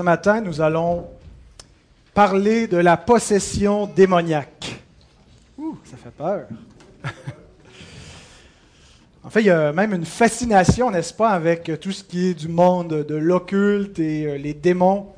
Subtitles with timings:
[0.00, 1.08] Ce matin, nous allons
[2.14, 4.80] parler de la possession démoniaque.
[5.58, 6.46] Ouh, ça fait peur.
[9.24, 12.34] en fait, il y a même une fascination, n'est-ce pas, avec tout ce qui est
[12.34, 15.08] du monde de l'occulte et euh, les démons.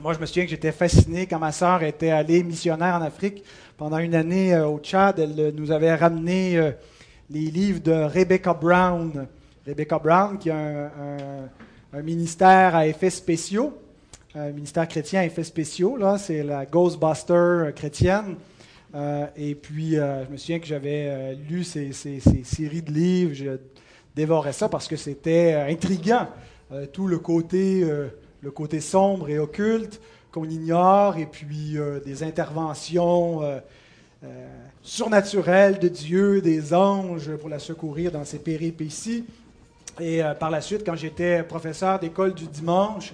[0.00, 3.44] Moi, je me souviens que j'étais fasciné quand ma sœur était allée missionnaire en Afrique
[3.76, 5.18] pendant une année euh, au Tchad.
[5.18, 6.72] Elle euh, nous avait ramené
[7.28, 9.26] les livres de Rebecca Brown.
[9.66, 10.90] Rebecca Brown, qui a
[11.92, 13.78] un ministère à effets spéciaux
[14.36, 15.96] euh, ministère chrétien effets spéciaux.
[16.18, 18.36] C'est la Ghostbuster euh, chrétienne.
[18.94, 23.32] Euh, et puis, je me souviens que j'avais lu ces, séries de livres.
[23.32, 23.56] Je
[24.14, 26.28] dévorais ça parce que c'était intriguant.
[26.92, 27.84] tout le côté,
[28.40, 30.00] le côté sombre et occulte
[30.32, 33.42] qu'on ignore, et puis des interventions
[34.82, 39.24] surnaturelles de Dieu, des anges pour la secourir dans ses péripéties.
[40.00, 43.12] Et par la suite, quand j'étais professeur d'école du dimanche,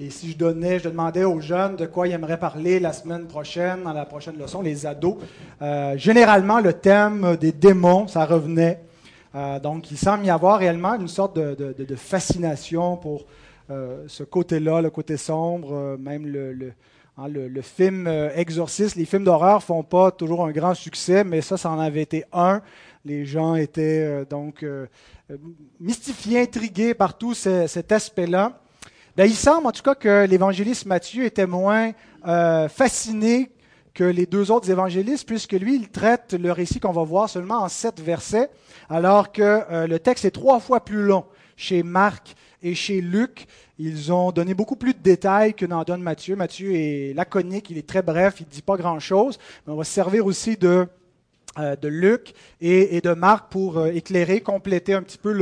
[0.00, 3.92] et si je demandais aux jeunes de quoi ils aimeraient parler la semaine prochaine, dans
[3.92, 5.16] la prochaine leçon, les ados,
[5.62, 8.80] euh, généralement le thème des démons, ça revenait.
[9.36, 13.24] Euh, donc il semble y avoir réellement une sorte de, fascination pour
[13.70, 16.72] euh, ce côté-là, le côté sombre, même le, le,
[17.16, 17.28] hein,
[17.62, 21.78] film Exorciste, les films d'horreur font pas toujours un grand succès, mais ça, ça en
[21.78, 22.62] avait été un.
[23.04, 24.66] Les gens étaient donc
[25.78, 28.60] mystifiés, intrigués par tout cet aspect-là.
[29.16, 31.92] Ben, il semble en tout cas que l'évangéliste Matthieu était moins
[32.26, 33.52] euh, fasciné
[33.94, 37.58] que les deux autres évangélistes, puisque lui, il traite le récit qu'on va voir seulement
[37.62, 38.50] en sept versets,
[38.90, 43.46] alors que euh, le texte est trois fois plus long chez Marc et chez Luc.
[43.78, 46.34] Ils ont donné beaucoup plus de détails que n'en donne Matthieu.
[46.34, 49.84] Matthieu est laconique, il est très bref, il ne dit pas grand-chose, mais on va
[49.84, 50.88] se servir aussi de,
[51.60, 55.32] euh, Luc et, de Marc pour éclairer, compléter un petit peu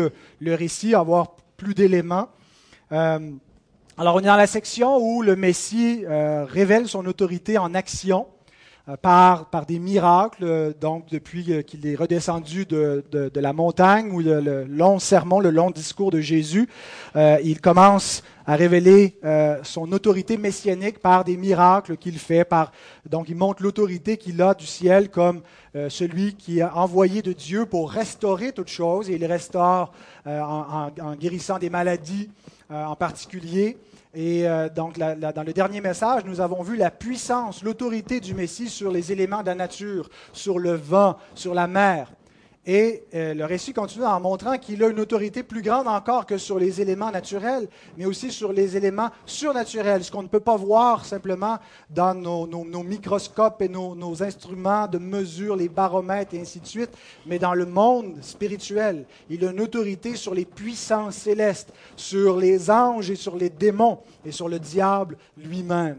[0.40, 2.28] le récit, avoir plus d'éléments.
[3.98, 8.26] Alors on est dans la section où le Messie euh, révèle son autorité en action
[8.88, 14.10] euh, par, par des miracles, donc depuis euh, qu'il est redescendu de, de, la montagne
[14.10, 16.70] ou le, long sermon, le long discours de Jésus,
[17.14, 19.20] il commence à révéler
[19.62, 22.44] son autorité messianique par des miracles qu'il fait.
[22.44, 22.72] Par,
[23.08, 25.42] donc il montre l'autorité qu'il a du ciel comme
[25.90, 29.92] celui qui est envoyé de Dieu pour restaurer toute chose, et il restaure
[30.24, 30.90] en,
[31.20, 33.78] guérissant des maladies, euh, en particulier.
[34.14, 38.68] Et euh, donc, dans le dernier message, nous avons vu la puissance, l'autorité du Messie
[38.68, 42.12] sur les éléments de la nature, sur le vent, sur la mer.
[42.64, 46.38] Et euh, le récit continue en montrant qu'il a une autorité plus grande encore que
[46.38, 47.68] sur les éléments naturels,
[47.98, 51.58] mais aussi sur les éléments surnaturels, ce qu'on ne peut pas voir simplement
[51.90, 56.90] dans nos, microscopes et nos, nos, instruments de mesure, les baromètres et ainsi de suite,
[57.26, 59.06] mais dans le monde spirituel.
[59.28, 63.98] Il a une autorité sur les puissances célestes, sur les anges et sur les démons
[64.24, 65.98] et sur le diable lui-même.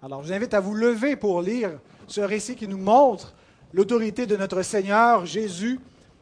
[0.00, 3.34] Alors je vous invite à vous lever pour lire ce récit qui nous montre
[3.72, 5.78] l'autorité de notre Seigneur Jésus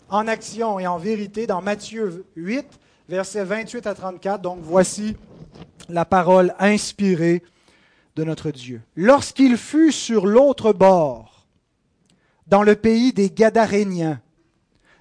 [0.09, 2.67] en action et en vérité dans Matthieu 8,
[3.09, 4.43] versets 28 à 34.
[4.43, 5.17] Donc voici
[5.89, 7.43] la parole inspirée
[8.15, 8.83] de notre Dieu.
[8.95, 11.47] Lorsqu'il fut sur l'autre bord,
[12.47, 14.21] dans le pays des Gadaréniens,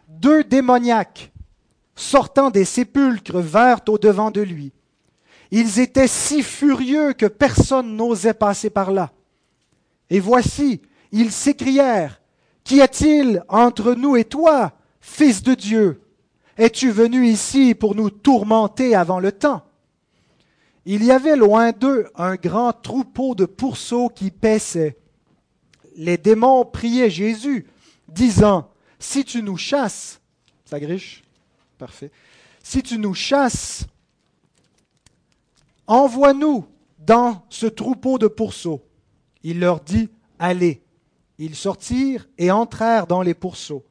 [0.08, 1.32] deux démoniaques
[1.96, 4.74] sortant des sépulcres vinrent au-devant de lui.
[5.52, 9.12] Ils étaient si furieux que personne n'osait passer par là.
[10.10, 10.82] Et voici,
[11.12, 12.22] ils s'écrièrent,
[12.66, 16.02] Qu'y a-t-il entre nous et toi, Fils de Dieu?
[16.58, 19.64] Es-tu venu ici pour nous tourmenter avant le temps?
[20.86, 24.98] Il y avait loin d'eux un grand troupeau de pourceaux qui paissaient.
[25.96, 27.68] Les démons priaient Jésus,
[28.08, 30.20] disant, Si tu nous chasses,
[30.66, 31.24] ça griche,
[31.78, 32.12] parfait,
[32.64, 33.86] si tu nous chasses,
[35.86, 36.66] envoie-nous
[36.98, 38.82] dans ce troupeau de pourceaux.
[39.44, 40.10] Il leur dit,
[40.40, 40.85] Allez.
[41.38, 43.84] Ils sortirent et entrèrent dans les pourceaux.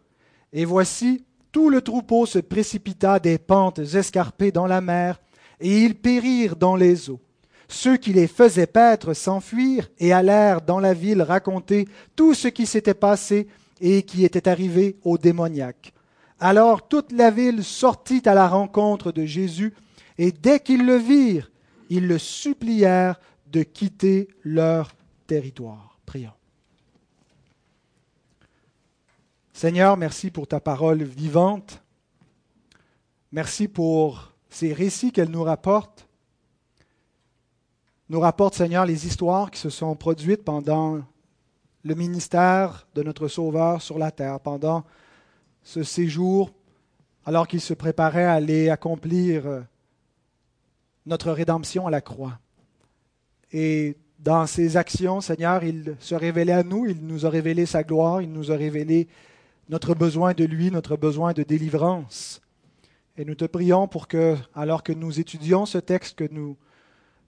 [0.53, 5.21] Et voici, tout le troupeau se précipita des pentes escarpées dans la mer,
[5.61, 7.21] et ils périrent dans les eaux.
[7.69, 12.67] Ceux qui les faisaient paître s'enfuirent et allèrent dans la ville raconter tout ce qui
[12.67, 13.49] s'était passé
[13.81, 15.93] et qui était arrivé aux démoniaques.
[16.41, 19.75] Alors toute la ville sortit à la rencontre de Jésus,
[20.19, 21.51] et dès qu'ils le virent,
[21.91, 23.19] ils le supplièrent
[23.51, 24.95] de quitter leur
[25.27, 25.99] territoire.
[26.07, 26.31] Prions.
[29.57, 31.81] Seigneur, merci pour ta parole vivante.
[33.31, 36.09] Merci pour ces récits qu'elle nous rapporte.
[38.09, 41.03] Nous rapporte, Seigneur, les histoires qui se sont produites pendant
[41.85, 44.83] le ministère de notre Sauveur sur la terre, pendant
[45.63, 46.51] ce séjour,
[47.25, 49.65] alors qu'il se préparait à aller accomplir
[51.07, 52.41] notre rédemption à la croix.
[53.53, 57.85] Et dans ses actions, Seigneur, il se révélait à nous, il nous a révélé sa
[57.85, 59.07] gloire, il nous a révélé
[59.69, 62.41] notre besoin de lui, notre besoin de délivrance.
[63.17, 66.57] Et nous te prions pour que, alors que nous étudions ce texte, que nous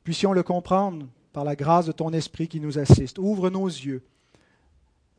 [0.04, 3.18] puissions le comprendre par la grâce de ton Esprit qui nous assiste.
[3.18, 4.02] Ouvre nos yeux,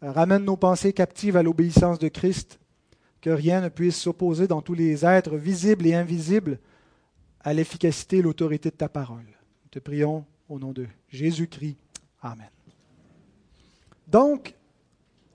[0.01, 2.59] ramène nos pensées captives à l'obéissance de Christ,
[3.21, 6.59] que rien ne puisse s'opposer dans tous les êtres visibles et invisibles
[7.41, 9.25] à l'efficacité et l'autorité de ta parole.
[9.63, 11.77] Nous te prions au nom de Jésus-Christ.
[12.21, 12.49] Amen.
[14.07, 14.56] Donc,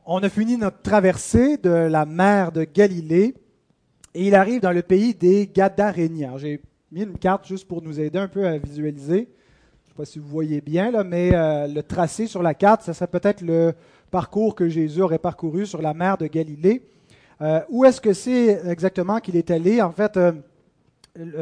[0.04, 3.34] on a fini notre traversée de la mer de Galilée
[4.14, 6.36] et il arrive dans le pays des Gadaréniens.
[6.38, 6.60] J'ai
[6.90, 9.06] mis une carte juste pour nous aider un peu à visualiser.
[9.06, 12.54] Je ne sais pas si vous voyez bien, là, mais euh, le tracé sur la
[12.54, 13.74] carte, ça serait peut-être le
[14.10, 16.82] parcours que Jésus aurait parcouru sur la mer de Galilée.
[17.40, 19.80] Euh, où est-ce que c'est exactement qu'il est allé?
[19.80, 20.32] En fait, euh,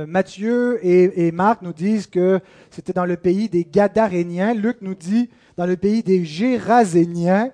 [0.07, 2.41] Matthieu et, Marc nous disent que
[2.71, 4.53] c'était dans le pays des Gadaréniens.
[4.53, 7.53] Luc nous dit dans le pays des Géraséniens.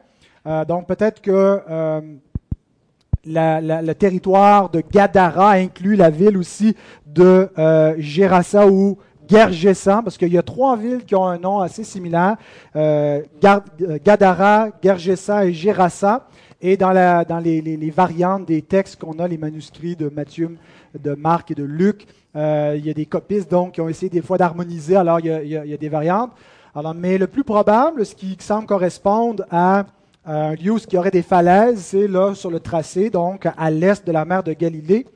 [0.66, 1.60] Donc peut-être que
[3.26, 6.76] le territoire de Gadara inclut la ville aussi
[7.06, 8.98] de euh, Gérassa ou
[9.28, 12.36] Gergesa, parce qu'il y a trois villes qui ont un nom assez similaire,
[12.76, 13.22] euh,
[14.04, 16.28] Gadara, Gergesa et Gérassa.
[16.62, 20.56] Et dans, les, variantes des textes qu'on a, les manuscrits de Matthieu,
[20.98, 24.08] de Marc et de Luc, euh, il y a des copistes donc qui ont essayé
[24.08, 26.32] des fois d'harmoniser, alors il y, a, des variantes.
[26.74, 29.86] Alors, mais le plus probable, ce qui semble correspondre à
[30.26, 34.04] un lieu où y aurait des falaises, c'est là sur le tracé, donc à l'est
[34.04, 35.06] de la mer de Galilée,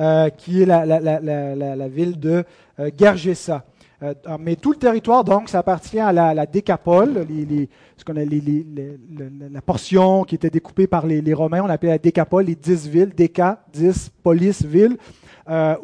[0.00, 2.44] euh, qui est la, ville de
[2.80, 3.58] euh.
[4.02, 8.24] Euh, mais tout le territoire, donc, ça appartient à la, décapole, les, ce qu'on a,
[9.50, 13.12] la portion qui était découpée par les, Romains, on appelait la décapole, les dix villes,
[13.16, 14.96] déca, dix, police, villes,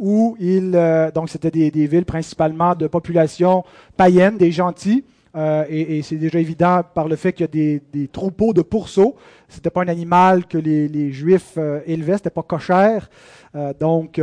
[0.01, 0.73] où il,
[1.15, 3.65] donc c'était des, des, villes principalement de population
[3.97, 8.09] païenne, des gentils, euh, et, c'est déjà évident par le fait qu'il y a des,
[8.09, 9.17] troupeaux de pourceaux.
[9.49, 13.09] Ce n'était pas un animal que les, Juifs euh, élevaient, ce n'était pas cochère.
[13.55, 14.21] Euh, donc,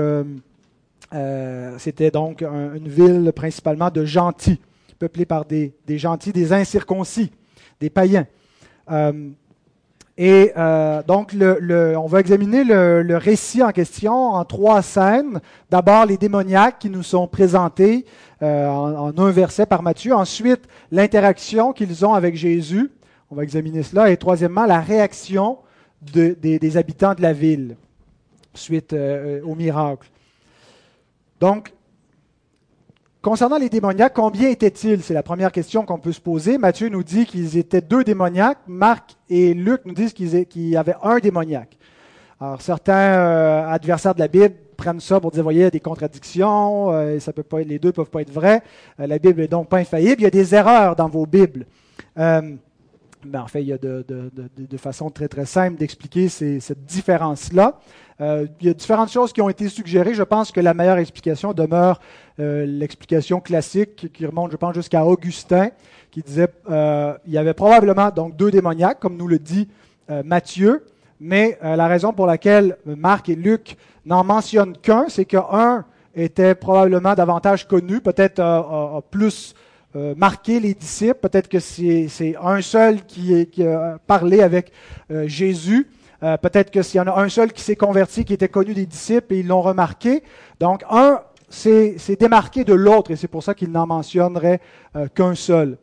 [1.77, 4.59] c'était donc une ville principalement de gentils,
[5.00, 7.31] peuplée par des gentils, des incirconcis,
[7.79, 8.27] des païens.
[10.21, 15.39] Et euh, donc, on va examiner le, récit en question en trois scènes.
[15.69, 18.06] D'abord, les démoniaques qui nous sont présentés
[18.42, 20.13] euh, en, un verset par Matthieu.
[20.13, 22.92] Ensuite, l'interaction qu'ils ont avec Jésus.
[23.31, 24.12] On va examiner cela.
[24.12, 25.60] Et troisièmement, la réaction
[26.01, 27.77] des, habitants de la ville
[28.54, 30.10] suite euh, au miracle.
[31.39, 31.72] Donc,
[33.21, 35.04] Concernant les démoniaques, combien étaient-ils?
[35.04, 36.57] C'est la première question qu'on peut se poser.
[36.57, 38.60] Matthieu nous dit qu'ils étaient deux démoniaques.
[38.66, 41.77] Marc et Luc nous disent qu'il y avait un démoniaque.
[42.39, 45.69] Alors, certains euh, adversaires de la Bible prennent ça pour dire, voyez, il y a
[45.69, 48.63] des contradictions, euh, ça peut pas, les deux peuvent pas être vrais.
[49.01, 50.22] Euh, la Bible est donc pas infaillible.
[50.22, 51.65] Il y a des erreurs dans vos Bibles.
[53.25, 56.86] Ben, en fait, il y a de, de, de, façon très très simple d'expliquer cette
[56.86, 57.77] différence-là.
[58.21, 60.13] Euh, il y a différentes choses qui ont été suggérées.
[60.13, 62.00] Je pense que la meilleure explication demeure
[62.39, 65.69] euh, l'explication classique qui remonte, je pense, jusqu'à Augustin,
[66.12, 69.68] qui disait euh, il y avait probablement donc deux démoniaques, comme nous le dit
[70.10, 70.86] euh, Matthieu,
[71.19, 73.75] mais la raison pour laquelle Marc et Luc
[74.06, 75.83] n'en mentionnent qu'un, c'est qu'un
[76.15, 79.54] était probablement davantage connu, peut-être plus
[79.95, 80.13] euh,
[80.47, 81.19] les disciples.
[81.19, 84.72] Peut-être que c'est un seul qui, qui, a parlé avec
[85.12, 85.88] euh, Jésus.
[86.22, 88.74] Euh, peut-être que s'il y en a un seul qui s'est converti, qui était connu
[88.74, 90.24] des disciples et ils l'ont remarqué.
[90.60, 94.60] Donc, un s'est démarqué de l'autre et c'est pour ça qu'il n'en mentionnerait
[95.15, 95.79] qu'un seul.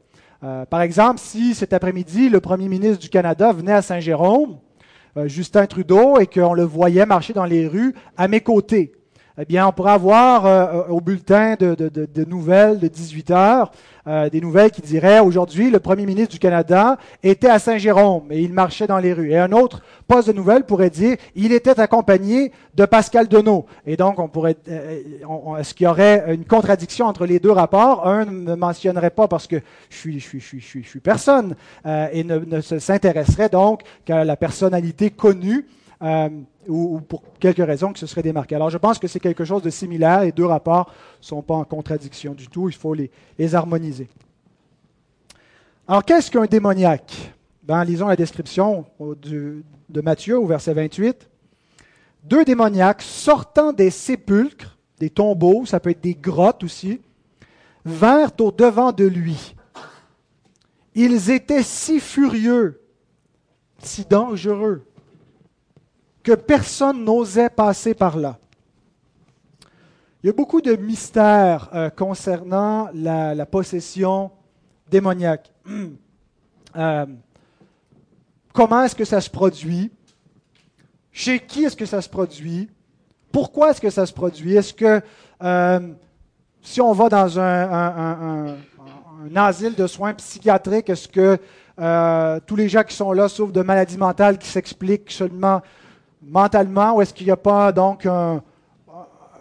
[0.71, 4.59] par exemple, si cet après-midi, le premier ministre du Canada venait à Saint-Jérôme,
[5.25, 8.93] Justin Trudeau, et qu'on le voyait marcher dans les rues à mes côtés,
[9.39, 13.71] eh bien, on pourrait avoir au bulletin de, de, de, nouvelles de 18 heures
[14.09, 18.41] euh, des nouvelles qui diraient aujourd'hui le premier ministre du Canada était à Saint-Jérôme et
[18.41, 19.33] il marchait dans les rues.
[19.33, 23.67] Et un autre poste de nouvelles pourrait dire il était accompagné de Pascal Denot.
[23.85, 28.07] Et donc, on pourrait, euh, est-ce qu'il y aurait une contradiction entre les deux rapports?
[28.07, 29.57] Un ne mentionnerait pas parce que
[29.91, 33.81] je suis, je suis, je suis, je suis personne euh, et ne, ne s'intéresserait donc
[34.05, 35.67] qu'à la personnalité connue.
[36.03, 36.29] Euh,
[36.69, 38.55] ou, pour quelques raisons qui se seraient démarquées.
[38.55, 40.23] Alors je pense que c'est quelque chose de similaire.
[40.23, 42.69] Les deux rapports ne sont pas en contradiction du tout.
[42.69, 43.11] Il faut les,
[43.55, 44.09] harmoniser.
[45.89, 47.33] Alors qu'est-ce qu'un démoniaque?
[47.63, 51.29] Ben, Lisons la description de Matthieu au verset 28.
[52.25, 57.01] Deux démoniaques sortant des sépulcres, des tombeaux, ça peut être des grottes aussi,
[57.85, 59.55] vinrent au devant de lui.
[60.95, 62.81] Ils étaient si furieux,
[63.79, 64.85] si dangereux,
[66.27, 68.37] que personne n'osait passer par là.
[70.21, 74.33] Il y a beaucoup de mystères euh, concernant la, possession
[74.91, 75.53] démoniaque.
[76.75, 77.07] Euh,
[78.53, 79.91] comment est-ce que ça se produit?
[81.11, 82.69] Chez qui est-ce que ça se produit?
[83.33, 84.55] Pourquoi est-ce que ça se produit?
[84.55, 85.01] Est-ce que
[85.43, 85.81] euh,
[86.61, 88.57] si on va dans un,
[89.35, 91.39] asile de soins psychiatriques, est-ce que
[92.47, 95.63] tous les gens qui sont là souffrent de maladies mentales qui s'expliquent seulement
[96.27, 98.07] mentalement ou est-ce qu'il n'y a pas donc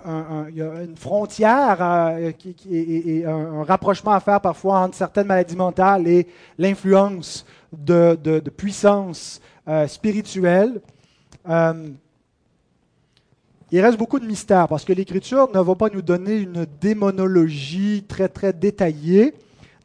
[0.06, 2.32] une frontière euh,
[2.72, 6.27] et, un, rapprochement à faire parfois entre certaines maladies mentales et
[6.58, 10.82] l'influence de, puissance euh, spirituelle.
[11.50, 11.89] Euh,
[13.72, 18.06] il reste beaucoup de mystères parce que l'Écriture ne va pas nous donner une démonologie
[18.08, 19.34] très très détaillée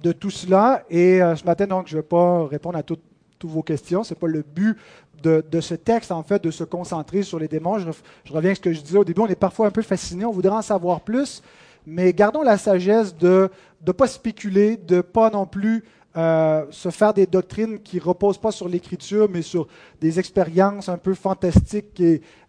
[0.03, 0.85] de tout cela.
[0.91, 3.03] Et ce matin, je ne vais pas répondre à toutes,
[3.41, 4.05] toutes vos questions.
[4.05, 4.77] Ce n'est pas le but
[5.23, 7.79] de, ce texte, en fait, de se concentrer sur les démons.
[7.79, 10.25] Je, reviens à ce que je disais au début, on est parfois un peu fasciné,
[10.25, 11.43] on voudrait en savoir plus,
[11.87, 13.51] mais gardons la sagesse de
[13.87, 15.85] ne pas spéculer, de ne pas non plus
[16.17, 19.69] euh, se faire des doctrines qui ne reposent pas sur l'écriture, mais sur
[20.01, 22.03] des expériences un peu fantastiques.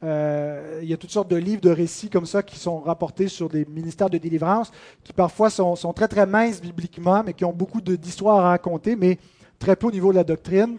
[0.03, 3.27] Euh, il y a toutes sortes de livres, de récits comme ça qui sont rapportés
[3.27, 4.71] sur des ministères de délivrance,
[5.03, 8.95] qui parfois sont, sont très très minces bibliquement, mais qui ont beaucoup d'histoires à raconter,
[8.95, 9.19] mais
[9.61, 10.77] très peu au niveau de la doctrine.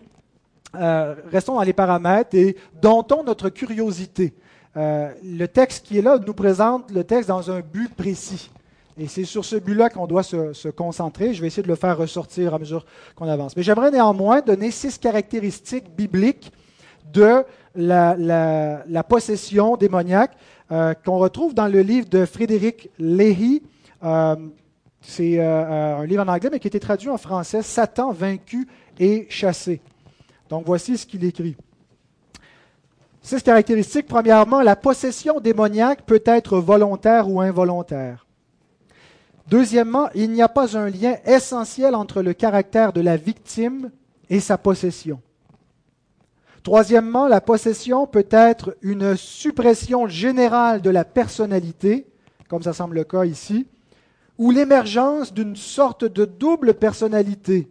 [0.74, 4.34] Euh, restons dans les paramètres et domptons notre curiosité.
[4.76, 8.50] Euh, le texte qui est là nous présente le texte dans un but précis.
[8.98, 11.32] Et c'est sur ce but-là qu'on doit se, concentrer.
[11.32, 12.84] Je vais essayer de le faire ressortir à mesure
[13.14, 13.56] qu'on avance.
[13.56, 16.52] Mais j'aimerais néanmoins donner six caractéristiques bibliques
[17.12, 20.32] de la, possession démoniaque
[20.72, 23.62] euh, qu'on retrouve dans le livre de Frédéric Léhy.
[25.02, 28.68] C'est un livre en anglais, mais qui a été traduit en français, Satan vaincu
[28.98, 29.80] et chassé.
[30.48, 31.56] Donc voici ce qu'il écrit.
[33.20, 34.06] Six caractéristiques.
[34.06, 38.26] Premièrement, la possession démoniaque peut être volontaire ou involontaire.
[39.48, 43.90] Deuxièmement, il n'y a pas un lien essentiel entre le caractère de la victime
[44.30, 45.20] et sa possession.
[46.62, 52.06] Troisièmement, la possession peut être une suppression générale de la personnalité,
[52.48, 53.66] comme ça semble le cas ici,
[54.38, 57.68] ou l'émergence d'une sorte de double personnalité,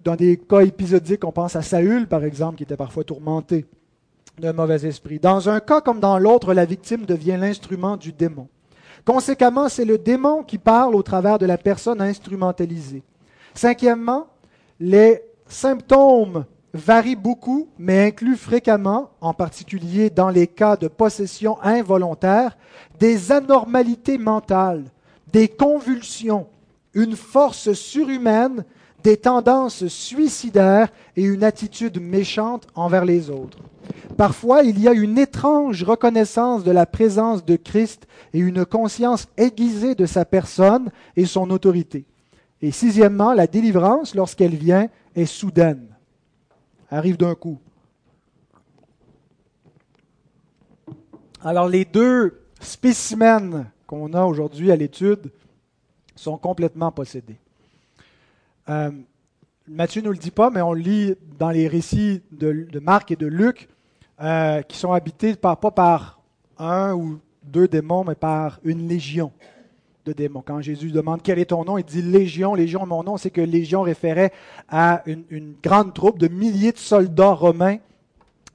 [0.00, 3.66] dans des cas épisodiques, on pense à Saül, par exemple, qui était parfois tourmenté
[4.38, 5.18] d'un mauvais esprit.
[5.18, 8.48] Dans un cas comme dans l'autre, la victime devient l'instrument du démon.
[9.04, 13.02] Conséquemment, c'est le démon qui parle au travers de la personne instrumentalisée.
[13.54, 14.28] Cinquièmement,
[14.78, 16.44] les symptômes
[16.76, 22.56] varient beaucoup, mais incluent fréquemment, en particulier dans les cas de possession involontaire,
[22.98, 24.84] des anormalités mentales,
[25.32, 26.46] des convulsions,
[26.94, 28.64] une force surhumaine
[29.02, 33.58] des tendances suicidaires et une attitude méchante envers les autres.
[34.16, 39.28] Parfois, il y a une étrange reconnaissance de la présence de Christ et une conscience
[39.36, 42.04] aiguisée de sa personne et son autorité.
[42.62, 45.86] Et sixièmement, la délivrance, lorsqu'elle vient, est soudaine,
[46.90, 47.58] arrive d'un coup.
[51.42, 55.30] Alors les deux spécimens qu'on a aujourd'hui à l'étude
[56.14, 57.38] sont complètement possédés.
[58.68, 58.90] Euh,
[59.68, 63.16] Matthieu ne nous le dit pas, mais on lit dans les récits de, Marc et
[63.16, 63.68] de Luc,
[64.20, 66.20] euh, qui sont habités pas par
[66.58, 69.32] un ou deux démons, mais par une légion
[70.06, 70.42] de démons.
[70.46, 73.40] Quand Jésus demande quel est ton nom, il dit Légion, Légion, mon nom, c'est que
[73.40, 74.32] Légion référait
[74.68, 77.78] à une, grande troupe de milliers de soldats romains.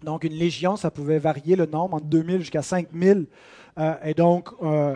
[0.03, 3.27] Donc une légion, ça pouvait varier le nombre, entre 2000 jusqu'à 5000.
[3.77, 4.95] Euh, et donc, euh,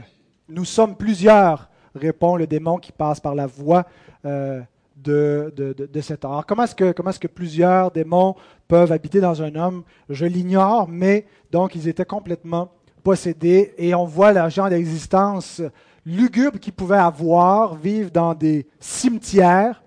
[0.50, 3.86] nous sommes plusieurs, répond le démon qui passe par la voix
[4.24, 6.46] de, de, cet art.
[6.48, 6.74] comment est-ce
[7.20, 8.36] que, plusieurs démons
[8.68, 9.84] peuvent habiter dans un homme?
[10.10, 12.72] Je l'ignore, mais donc ils étaient complètement
[13.04, 15.62] possédés et on voit la genre d'existence
[16.06, 19.84] lugubre qu'ils pouvaient avoir, vivre dans des cimetières,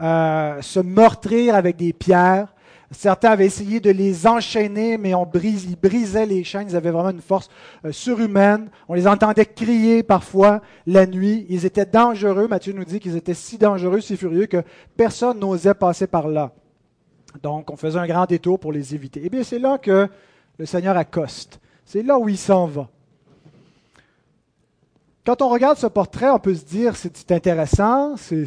[0.00, 2.54] euh, se meurtrir avec des pierres,
[2.94, 6.68] Certains avaient essayé de les enchaîner, mais on ils brisaient les chaînes.
[6.68, 7.48] Ils avaient vraiment une force
[7.84, 8.70] euh, surhumaine.
[8.88, 11.46] On les entendait crier parfois la nuit.
[11.48, 12.46] Ils étaient dangereux.
[12.46, 14.62] Matthieu nous dit qu'ils étaient si dangereux, si furieux que
[14.96, 16.52] personne n'osait passer par là.
[17.42, 19.22] Donc, on faisait un grand détour pour les éviter.
[19.24, 20.08] Eh bien, c'est là que
[20.58, 21.60] le Seigneur accoste.
[21.84, 22.88] C'est là où il s'en va.
[25.24, 28.46] Quand on regarde ce portrait, on peut se dire c'est intéressant, c'est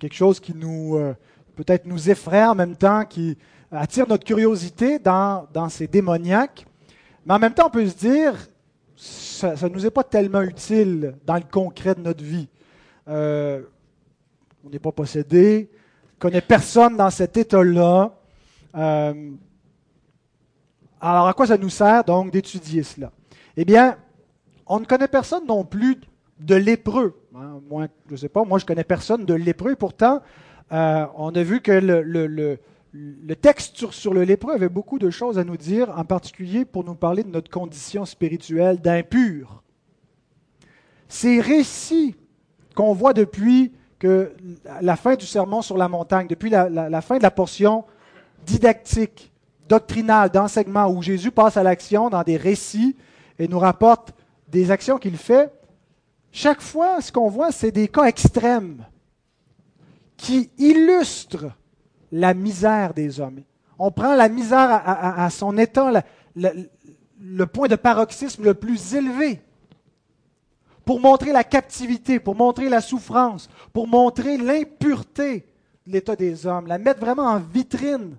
[0.00, 1.14] quelque chose qui nous, euh,
[1.54, 3.38] peut-être nous effraie en même temps, qui
[3.70, 6.66] attire notre curiosité dans, dans ces démoniaques.
[7.24, 8.34] Mais en même temps, on peut se dire,
[8.96, 12.48] ça ne nous est pas tellement utile dans le concret de notre vie.
[13.06, 13.62] Euh,
[14.64, 15.70] on n'est pas possédé,
[16.16, 18.12] on connaît personne dans cet état-là.
[18.74, 19.30] Euh,
[21.00, 23.12] alors, à quoi ça nous sert donc d'étudier cela?
[23.56, 23.96] Eh bien,
[24.66, 26.00] on ne connaît personne non plus
[26.40, 27.20] de lépreux.
[27.34, 29.76] Hein, moi, je ne sais pas, moi je connais personne de lépreux.
[29.76, 30.20] Pourtant,
[30.72, 35.44] euh, on a vu que le, texte sur, le lépreux avait beaucoup de choses à
[35.44, 39.62] nous dire, en particulier pour nous parler de notre condition spirituelle d'impur.
[41.08, 42.16] Ces récits
[42.74, 44.32] qu'on voit depuis que
[44.82, 47.84] la fin du sermon sur la montagne, depuis la fin de la portion
[48.44, 49.32] didactique,
[49.68, 52.96] doctrinale, d'enseignement, où Jésus passe à l'action dans des récits
[53.38, 54.14] et nous rapporte
[54.48, 55.52] des actions qu'il fait,
[56.32, 58.84] chaque fois, ce qu'on voit, c'est des cas extrêmes
[60.16, 61.50] qui illustrent
[62.12, 63.42] la misère des hommes.
[63.78, 69.40] On prend la misère à, son état, le point de paroxysme le plus élevé,
[70.84, 75.46] pour montrer la captivité, pour montrer la souffrance, pour montrer l'impureté
[75.86, 78.16] de l'état des hommes, la mettre vraiment en vitrine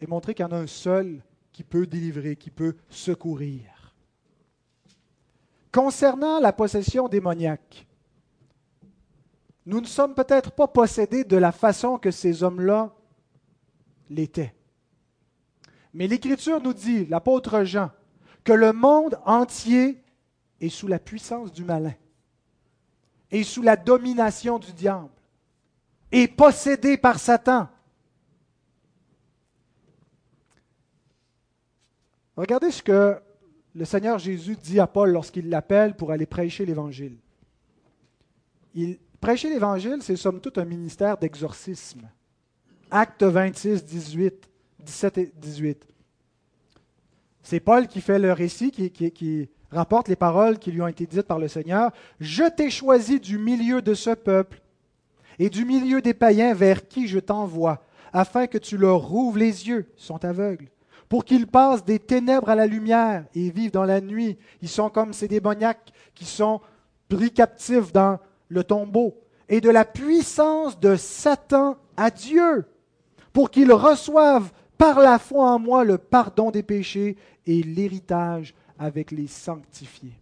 [0.00, 1.20] et montrer qu'il y en a un seul
[1.52, 3.71] qui peut délivrer, qui peut secourir.
[5.72, 7.86] Concernant la possession démoniaque,
[9.64, 12.94] nous ne sommes peut-être pas possédés de la façon que ces hommes-là
[14.10, 14.54] l'étaient.
[15.94, 17.90] Mais l'Écriture nous dit, l'apôtre Jean,
[18.44, 20.02] que le monde entier
[20.60, 21.94] est sous la puissance du malin,
[23.30, 25.08] et sous la domination du diable,
[26.10, 27.68] est possédé par Satan.
[32.36, 33.22] Regardez ce que
[33.74, 37.16] le Seigneur Jésus dit à Paul lorsqu'il l'appelle pour aller prêcher l'Évangile.
[38.74, 42.08] Il, prêcher l'Évangile, c'est somme toute un ministère d'exorcisme.
[42.90, 44.48] Acte 26, 18,
[44.80, 45.86] 17 et 18.
[47.42, 51.06] C'est Paul qui fait le récit, qui, qui rapporte les paroles qui lui ont été
[51.06, 51.90] dites par le Seigneur.
[52.20, 54.60] Je t'ai choisi du milieu de ce peuple
[55.38, 59.68] et du milieu des païens vers qui je t'envoie, afin que tu leur rouvres les
[59.68, 60.68] yeux, ils sont aveugles,
[61.12, 64.38] pour qu'ils passent des ténèbres à la lumière et vivent dans la nuit.
[64.62, 66.62] Ils sont comme ces démoniaques qui sont
[67.06, 69.20] pris captifs dans le tombeau.
[69.50, 72.64] Et de la puissance de Satan à Dieu,
[73.34, 79.10] pour qu'ils reçoivent par la foi en moi le pardon des péchés et l'héritage avec
[79.10, 80.18] les sanctifiés.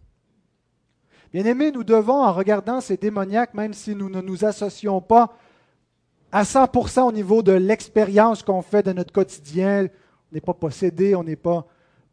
[1.31, 5.37] Bien-aimés, nous devons, en regardant ces démoniaques, même si nous ne nous associons pas
[6.33, 9.87] à 100% au niveau de l'expérience qu'on fait de notre quotidien,
[10.31, 11.65] n'est pas possédé, on n'est pas,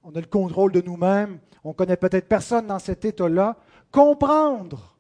[0.02, 3.56] on a le contrôle de nous-mêmes, on connaît peut-être personne dans cet état-là.
[3.90, 4.96] Comprendre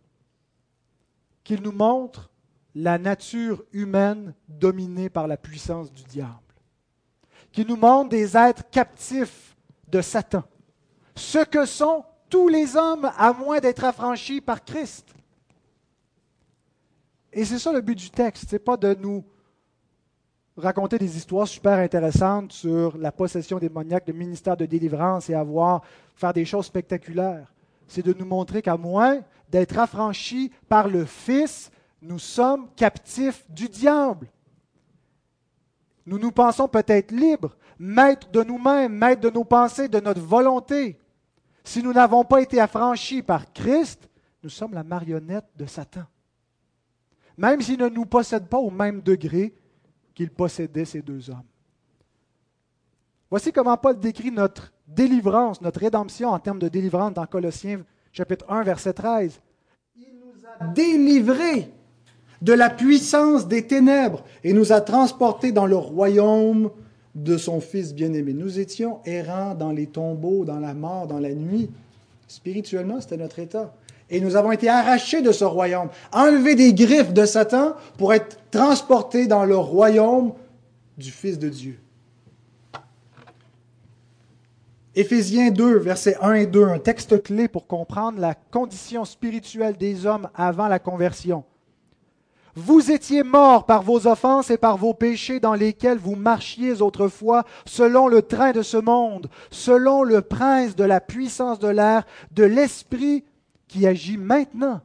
[1.44, 2.30] qu'il nous montre
[2.74, 6.54] la nature humaine dominée par la puissance du diable,
[7.52, 9.56] qu'il nous montre des êtres captifs
[9.88, 10.44] de Satan,
[11.14, 15.06] ce que sont tous les hommes à moins d'être affranchis par Christ.
[17.32, 19.24] Et c'est ça le but du texte, c'est pas de nous
[20.58, 25.82] raconter des histoires super intéressantes sur la possession démoniaque, le ministère de délivrance et avoir,
[26.14, 27.52] faire des choses spectaculaires.
[27.86, 31.70] C'est de nous montrer qu'à moins d'être affranchis par le Fils,
[32.02, 34.28] nous sommes captifs du diable.
[36.06, 40.98] Nous nous pensons peut-être libres, maîtres de nous-mêmes, maîtres de nos pensées, de notre volonté.
[41.64, 44.08] Si nous n'avons pas été affranchis par Christ,
[44.42, 46.04] nous sommes la marionnette de Satan.
[47.36, 49.54] Même s'il ne nous possède pas au même degré
[50.18, 51.44] qu'il possédait ces deux hommes.
[53.30, 58.44] Voici comment Paul décrit notre délivrance, notre rédemption en termes de délivrance dans Colossiens chapitre
[58.48, 59.40] 1, verset 13.
[59.96, 61.70] Il nous a délivrés
[62.42, 66.72] de la puissance des ténèbres et nous a transportés dans le royaume
[67.14, 68.32] de son Fils bien-aimé.
[68.32, 71.70] Nous étions errants dans les tombeaux, dans la mort, dans la nuit.
[72.26, 73.72] Spirituellement, c'était notre état.
[74.10, 78.38] Et nous avons été arrachés de ce royaume, enlevés des griffes de Satan pour être
[78.50, 80.32] transportés dans le royaume
[80.96, 81.78] du Fils de Dieu.
[84.94, 90.06] Éphésiens 2, versets 1 et 2, un texte clé pour comprendre la condition spirituelle des
[90.06, 91.44] hommes avant la conversion.
[92.56, 97.44] Vous étiez morts par vos offenses et par vos péchés dans lesquels vous marchiez autrefois
[97.64, 102.42] selon le train de ce monde, selon le prince de la puissance de l'air, de
[102.42, 103.22] l'esprit
[103.68, 104.80] qui agit maintenant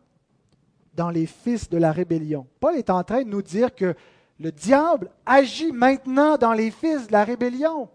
[0.94, 2.46] dans les fils de la rébellion.
[2.60, 3.96] Paul est en train de nous dire que
[4.40, 7.90] le diable agit maintenant dans les fils de la rébellion.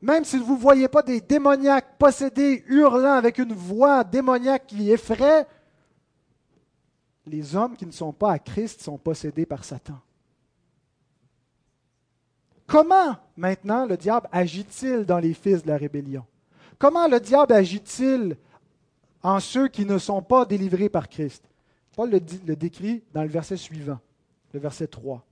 [0.00, 4.90] Même si vous ne voyez pas des démoniaques possédés, hurlant avec une voix démoniaque qui
[4.90, 5.46] effraie,
[7.26, 10.00] les hommes qui ne sont pas à Christ sont possédés par Satan.
[12.66, 16.24] Comment maintenant le diable agit-il dans les fils de la rébellion?
[16.78, 18.36] Comment le diable agit-il
[19.22, 21.44] en ceux qui ne sont pas délivrés par Christ.
[21.94, 23.98] Paul le, décrit dans le verset suivant,
[24.52, 25.24] le verset 3.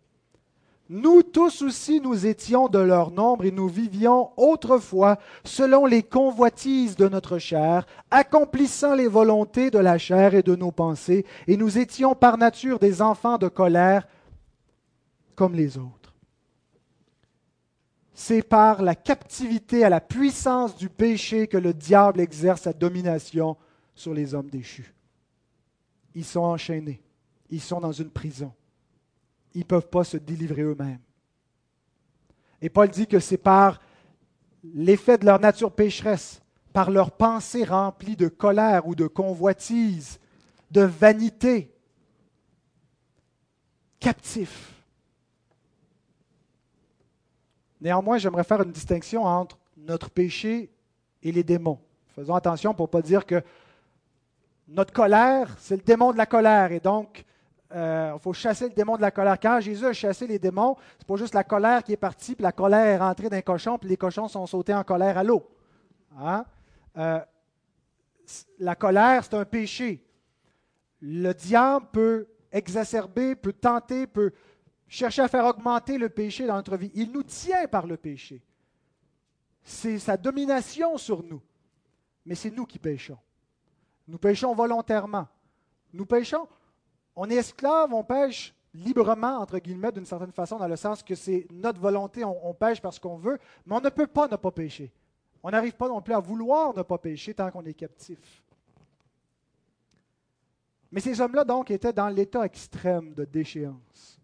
[0.92, 6.96] Nous tous aussi nous étions de leur nombre et nous vivions autrefois selon les convoitises
[6.96, 11.79] de notre chair, accomplissant les volontés de la chair et de nos pensées, et nous
[11.79, 14.09] étions par nature des enfants de colère
[15.37, 16.12] comme les autres.
[18.12, 23.57] C'est par la captivité à la puissance du péché que le diable exerce sa domination
[23.94, 24.94] sur les hommes déchus.
[26.14, 27.03] Ils sont enchaînés,
[27.50, 28.53] ils sont dans une prison
[29.55, 31.00] ils ne peuvent pas se délivrer eux-mêmes.
[32.62, 33.81] Et Paul dit que c'est par
[34.62, 40.20] l'effet de leur nature pécheresse, par leurs pensées remplies de colère ou de convoitise,
[40.70, 41.74] de vanité,
[43.98, 44.74] captifs.
[47.81, 50.70] Néanmoins, j'aimerais faire une distinction entre notre péché
[51.22, 51.81] et les démons.
[52.14, 53.42] Faisons attention pour ne pas dire que
[54.70, 57.24] notre colère, c'est le démon de la colère, et donc
[57.72, 59.38] il euh, faut chasser le démon de la colère.
[59.40, 62.42] Quand Jésus a chassé les démons, c'est pas juste la colère qui est partie, puis
[62.42, 65.24] la colère est rentrée dans les cochons, puis les cochons sont sautés en colère à
[65.24, 65.48] l'eau.
[66.18, 66.44] Hein?
[66.96, 67.20] Euh,
[68.59, 70.04] la colère, c'est un péché.
[71.00, 74.33] Le diable peut exacerber, peut tenter, peut
[74.87, 76.92] chercher à faire augmenter le péché dans notre vie.
[76.94, 78.42] Il nous tient par le péché.
[79.62, 81.42] C'est sa domination sur nous.
[82.24, 83.18] Mais c'est nous qui péchons.
[84.10, 85.28] Nous péchons volontairement.
[85.92, 86.48] Nous péchons
[87.16, 91.14] on est esclave, on pêche librement, entre guillemets, d'une certaine façon, dans le sens que
[91.14, 94.50] c'est notre volonté, on, pêche parce qu'on veut, mais on ne peut pas ne pas
[94.50, 94.92] pécher.
[95.42, 98.42] On n'arrive pas non plus à vouloir ne pas pécher tant qu'on est captif.
[100.92, 104.18] Mais ces hommes-là, donc, étaient dans l'état extrême de déchéance.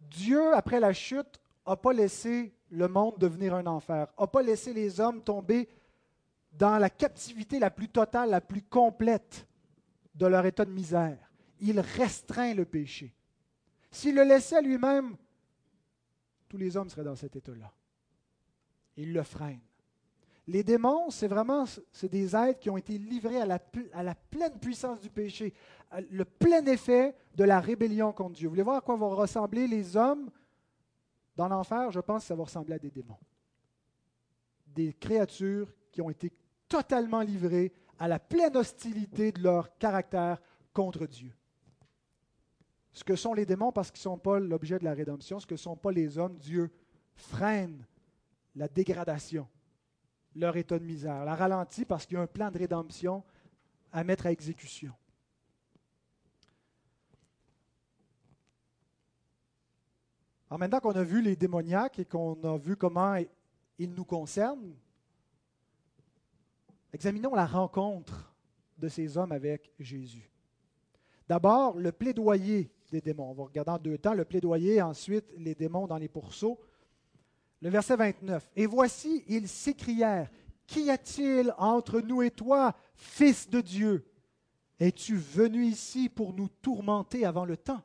[0.00, 4.72] Dieu, après la chute, n'a pas laissé le monde devenir un enfer, n'a pas laissé
[4.72, 5.68] les hommes tomber
[6.58, 9.46] dans la captivité la plus totale, la plus complète
[10.14, 11.18] de leur état de misère.
[11.60, 13.14] Il restreint le péché.
[13.90, 15.16] S'il le laissait lui-même,
[16.48, 17.72] tous les hommes seraient dans cet état-là.
[18.96, 19.60] Il le freine.
[20.46, 21.64] Les démons, c'est vraiment
[22.02, 23.58] des êtres qui ont été livrés à la,
[23.92, 25.54] à la, pleine puissance du péché,
[26.10, 28.46] le plein effet de la rébellion contre Dieu.
[28.46, 30.30] Vous voulez voir à quoi vont ressembler les hommes
[31.34, 31.90] dans l'enfer?
[31.90, 33.18] Je pense que ça va ressembler à des démons.
[34.66, 36.30] Des créatures qui ont été
[36.68, 40.40] totalement livrées à la pleine hostilité de leur caractère
[40.72, 41.32] contre Dieu.
[42.92, 45.46] Ce que sont les démons, parce qu'ils ne sont pas l'objet de la rédemption, ce
[45.46, 46.70] que ne sont pas les hommes, Dieu
[47.16, 47.86] freine
[48.54, 49.48] la dégradation,
[50.36, 53.24] leur état de misère, la ralentit parce qu'il y a un plan de rédemption
[53.92, 54.92] à mettre à exécution.
[60.48, 63.16] Alors maintenant qu'on a vu les démoniaques et qu'on a vu comment
[63.78, 64.76] ils nous concernent,
[66.94, 68.32] Examinons la rencontre
[68.78, 70.30] de ces hommes avec Jésus.
[71.28, 73.30] D'abord, le plaidoyer des démons.
[73.30, 76.60] On va regarder en deux temps le plaidoyer, ensuite les démons dans les pourceaux.
[77.60, 78.48] Le verset 29.
[78.54, 80.30] Et voici, ils s'écrièrent,
[80.68, 84.08] Qu'y a-t-il entre nous et toi, Fils de Dieu?
[84.78, 87.82] Es-tu venu ici pour nous tourmenter avant le temps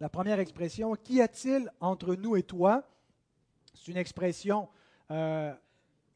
[0.00, 2.82] La première expression, Qu'y a-t-il entre nous et toi
[3.74, 4.68] C'est une expression
[5.10, 5.54] euh,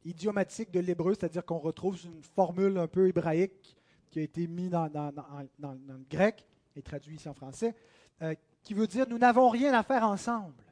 [0.04, 3.76] idiomatique de l'hébreu, c'est-à-dire qu'on retrouve une formule un peu hébraïque
[4.10, 4.88] qui a été mise dans,
[5.58, 7.74] le grec et traduit ici en français,
[8.22, 10.62] euh, qui veut dire nous n'avons rien à faire ensemble.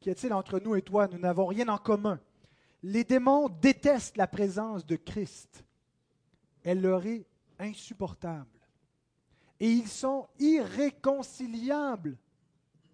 [0.00, 1.08] Qu'y a-t-il entre nous et toi?
[1.08, 2.20] Nous n'avons rien en commun.
[2.82, 5.64] Les démons détestent la présence de Christ.
[6.62, 7.26] Elle leur est
[7.58, 8.46] insupportable.
[9.60, 12.16] Et ils sont irréconciliables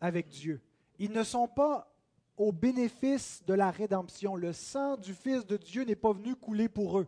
[0.01, 0.63] avec Dieu.
[0.99, 1.94] Ils ne sont pas
[2.37, 4.37] au bénéfice de la rédemption.
[4.37, 7.07] Le sang du Fils de Dieu n'est pas venu couler pour eux.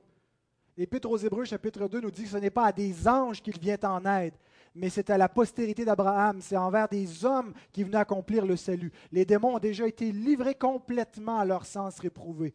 [0.77, 3.59] L'Épître aux Hébreux, chapitre 2, nous dit que ce n'est pas à des anges qu'il
[3.59, 4.35] vient en aide,
[4.75, 8.93] mais c'est à la postérité d'Abraham, c'est envers des hommes qui venaient accomplir le salut.
[9.11, 12.53] Les démons ont déjà été livrés complètement à leur sens réprouvé.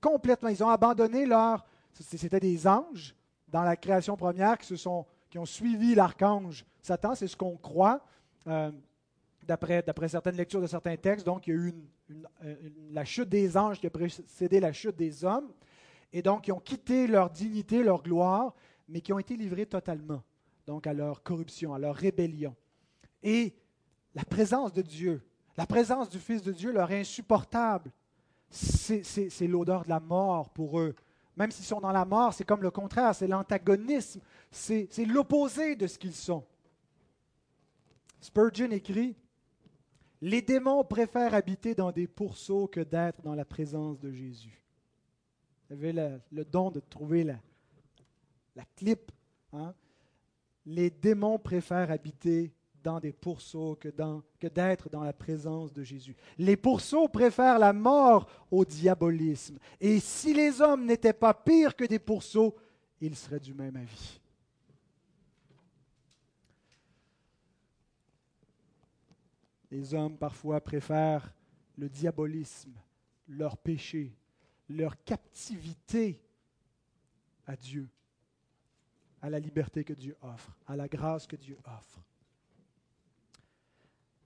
[0.00, 0.48] Complètement.
[0.48, 1.66] Ils ont abandonné leur.
[1.92, 3.14] C'était des anges
[3.46, 7.56] dans la création première qui, se sont, qui ont suivi l'archange Satan, c'est ce qu'on
[7.56, 8.00] croit.
[8.46, 8.70] Euh,
[9.46, 11.26] d'après, certaines lectures de certains textes.
[11.26, 11.74] Donc, il y a eu
[12.44, 12.54] euh,
[12.92, 15.52] la chute des anges qui a précédé la chute des hommes.
[16.12, 18.54] Et donc, ils ont quitté leur dignité, leur gloire,
[18.88, 20.22] mais qui ont été livrés totalement
[20.70, 22.54] donc à leur corruption, à leur rébellion.
[23.24, 23.54] Et
[24.14, 25.20] la présence de Dieu,
[25.56, 27.90] la présence du Fils de Dieu leur est insupportable.
[28.50, 30.94] C'est l'odeur de la mort pour eux.
[31.36, 35.88] Même s'ils sont dans la mort, c'est comme le contraire, c'est l'antagonisme, c'est l'opposé de
[35.88, 36.44] ce qu'ils sont.
[38.20, 39.16] Spurgeon écrit
[40.20, 44.62] les démons préfèrent habiter dans des pourceaux que d'être dans la présence de Jésus.
[45.68, 47.36] Vous avez le, don de trouver la,
[48.56, 49.12] la clip.
[49.52, 49.74] Hein?
[50.66, 52.52] les démons préfèrent habiter
[52.82, 53.88] dans des pourceaux que
[54.48, 56.16] d'être dans la présence de Jésus.
[56.38, 59.58] Les pourceaux préfèrent la mort au diabolisme.
[59.80, 62.54] Et si les hommes n'étaient pas pires que des pourceaux,
[63.00, 64.19] ils seraient du même avis.
[69.70, 71.32] Les hommes parfois préfèrent
[71.76, 72.74] le diabolisme,
[73.28, 74.16] leur péché,
[74.68, 76.22] leur captivité
[77.46, 77.88] à Dieu,
[79.22, 82.02] à la liberté que Dieu offre, à la grâce que Dieu offre.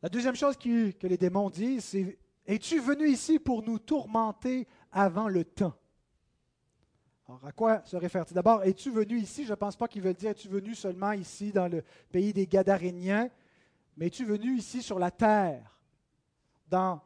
[0.02, 5.28] La deuxième chose que les démons disent, c'est Es-tu venu ici pour nous tourmenter avant
[5.28, 5.74] le temps?
[7.26, 8.35] Alors, à quoi se réfère-t-il?
[8.35, 9.46] D'abord, es-tu venu ici?
[9.46, 12.46] Je ne pense pas qu'il veut dire Es-tu venu seulement ici dans le pays des
[12.46, 13.30] Gadaréniens,
[13.96, 15.78] mais es-tu venu ici sur la terre,
[16.68, 17.00] dans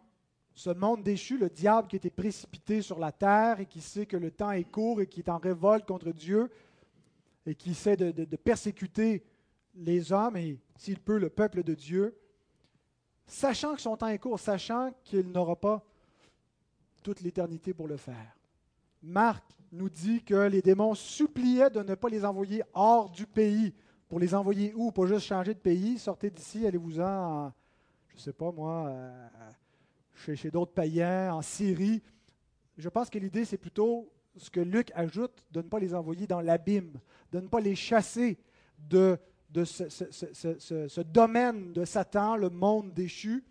[0.54, 4.16] ce monde déchu, le diable qui était précipité sur la terre et qui sait que
[4.16, 6.50] le temps est court et qui est en révolte contre Dieu
[7.46, 9.24] et qui essaie de, de persécuter
[9.74, 12.18] les hommes et, s'il peut, le peuple de Dieu
[13.28, 15.84] sachant que son temps est court, sachant qu'il n'aura pas
[17.02, 18.36] toute l'éternité pour le faire.
[19.02, 23.74] Marc nous dit que les démons suppliaient de ne pas les envoyer hors du pays.
[24.08, 24.90] Pour les envoyer où?
[24.90, 27.52] Pas juste changer de pays, sortez d'ici, allez-vous-en,
[28.08, 29.28] je ne sais pas moi, euh,
[30.14, 32.02] chez, chez d'autres païens, en Syrie.
[32.76, 36.26] Je pense que l'idée, c'est plutôt ce que Luc ajoute, de ne pas les envoyer
[36.26, 36.98] dans l'abîme,
[37.32, 38.38] de ne pas les chasser
[38.78, 39.18] de,
[39.50, 43.44] de ce, domaine de Satan, le monde déchu,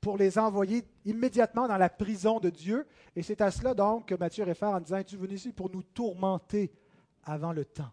[0.00, 2.86] pour les envoyer immédiatement dans la prison de Dieu.
[3.16, 5.82] Et c'est à cela donc que Matthieu réfère en disant, es-tu venu ici pour nous
[5.82, 6.70] tourmenter
[7.24, 7.90] avant le temps?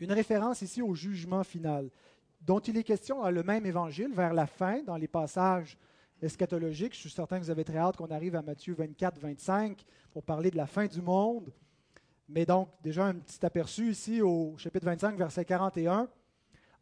[0.00, 1.90] Une référence ici au jugement final,
[2.40, 5.76] dont il est question dans le même évangile, vers la fin, dans les passages
[6.22, 6.94] eschatologiques.
[6.94, 10.22] Je suis certain que vous avez très hâte qu'on arrive à Matthieu 24, 25 pour
[10.22, 11.52] parler de la fin du monde.
[12.28, 16.08] Mais donc, déjà un petit aperçu ici au chapitre 25, verset 41.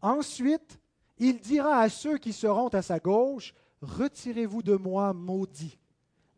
[0.00, 0.78] Ensuite,
[1.18, 5.78] il dira à ceux qui seront à sa gauche, Retirez-vous de moi, maudit.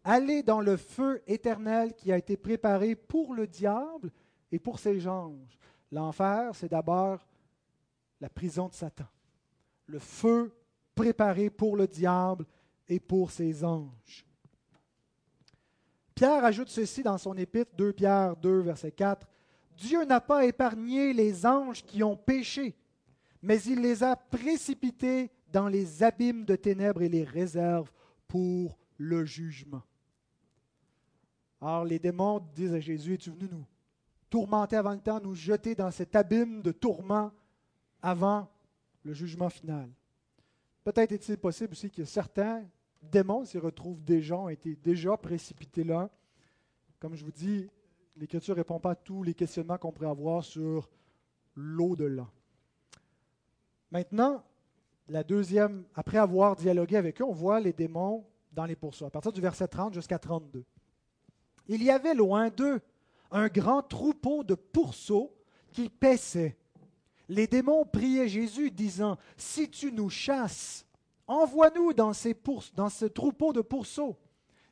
[0.05, 4.11] Allez dans le feu éternel qui a été préparé pour le diable
[4.53, 5.60] et pour ses anges.
[5.92, 7.26] L'enfer, c'est d'abord
[8.20, 9.07] la prison de Satan.
[9.87, 10.55] Le feu
[10.94, 12.46] préparé pour le diable
[12.88, 14.26] et pour ses anges.
[16.14, 19.26] Pierre ajoute ceci dans son épître, 2 Pierre 2, verset 4.
[19.76, 22.76] Dieu n'a pas épargné les anges qui ont péché,
[23.42, 27.90] mais il les a précipités dans les abîmes de ténèbres et les réserve
[28.29, 29.83] pour le jugement.
[31.61, 33.64] Alors les démons disent à Jésus, es-tu venu nous
[34.31, 37.33] tourmenter avant le temps, nous jeter dans cet abîme de tourment
[38.01, 38.49] avant
[39.03, 39.90] le jugement final?
[40.85, 42.64] Peut-être est-il possible aussi que certains
[43.03, 46.11] démons s'y retrouvent déjà, ont été déjà précipités là.
[46.99, 47.69] Comme je vous dis,
[48.16, 50.88] l'Écriture ne répond pas à tous les questionnements qu'on pourrait avoir sur
[51.57, 52.29] l'au-delà.
[53.90, 54.43] Maintenant,
[55.09, 59.11] la deuxième, après avoir dialogué avec eux, on voit les démons dans les poursuites, à
[59.11, 60.64] partir du verset 30 jusqu'à 32.
[61.69, 62.81] Il y avait loin d'eux
[63.31, 65.35] un grand troupeau de pourceaux
[65.73, 66.57] qui paissaient.
[67.29, 70.85] Les démons priaient Jésus, disant Si tu nous chasses,
[71.31, 72.11] Envoie-nous dans,
[72.75, 74.19] dans ce troupeau de pourceaux.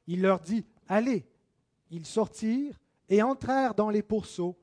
[0.08, 1.24] Il leur dit, Allez.
[1.92, 4.58] Ils sortirent et entrèrent dans les pourceaux.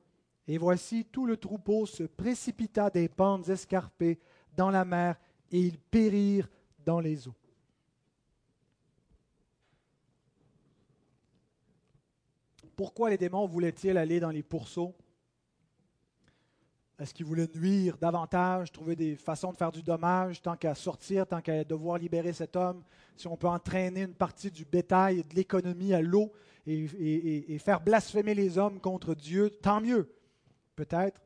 [0.46, 4.20] Et voici tout le troupeau se précipita des pentes escarpées
[4.54, 5.18] dans la mer,
[5.50, 6.50] et ils périrent
[6.84, 7.34] dans les eaux.
[12.76, 14.94] Pourquoi les démons voulaient-ils aller dans les pourceaux?
[16.98, 21.26] Est-ce qu'il voulait nuire davantage, trouver des façons de faire du dommage, tant qu'à sortir,
[21.26, 22.82] tant qu'à devoir libérer cet homme?
[23.16, 26.32] Si on peut entraîner une partie du bétail et de l'économie à l'eau
[26.66, 30.10] et, faire blasphémer les hommes contre Dieu, tant mieux,
[30.74, 31.20] peut-être.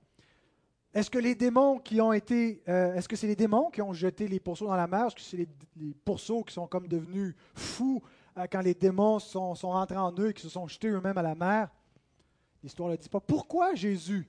[0.92, 3.92] Est-ce que les démons qui ont été, euh, est-ce que c'est les démons qui ont
[3.92, 5.06] jeté les pourceaux dans la mer?
[5.06, 5.36] Est-ce que c'est
[5.76, 8.02] les, pourceaux qui sont comme devenus fous
[8.48, 11.22] quand les démons sont, sont rentrés en eux et qui se sont jetés eux-mêmes à
[11.22, 11.68] la mer
[12.62, 13.20] L'histoire ne dit pas.
[13.20, 14.28] Pourquoi Jésus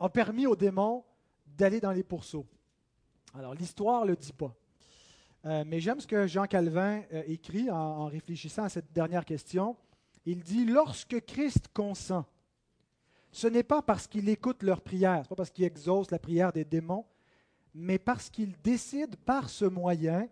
[0.00, 1.04] a permis aux démons
[1.46, 2.46] d'aller dans les pourceaux.
[3.34, 4.54] Alors, l'histoire ne le dit pas.
[5.44, 9.76] Euh, mais j'aime ce que Jean Calvin euh, écrit en, réfléchissant à cette dernière question.
[10.24, 12.24] Il dit Lorsque Christ consent,
[13.30, 16.18] ce n'est pas parce qu'il écoute leurs prières, ce n'est pas parce qu'il exauce la
[16.18, 17.06] prière des démons,
[17.74, 20.28] mais parce qu'il décide par ce moyen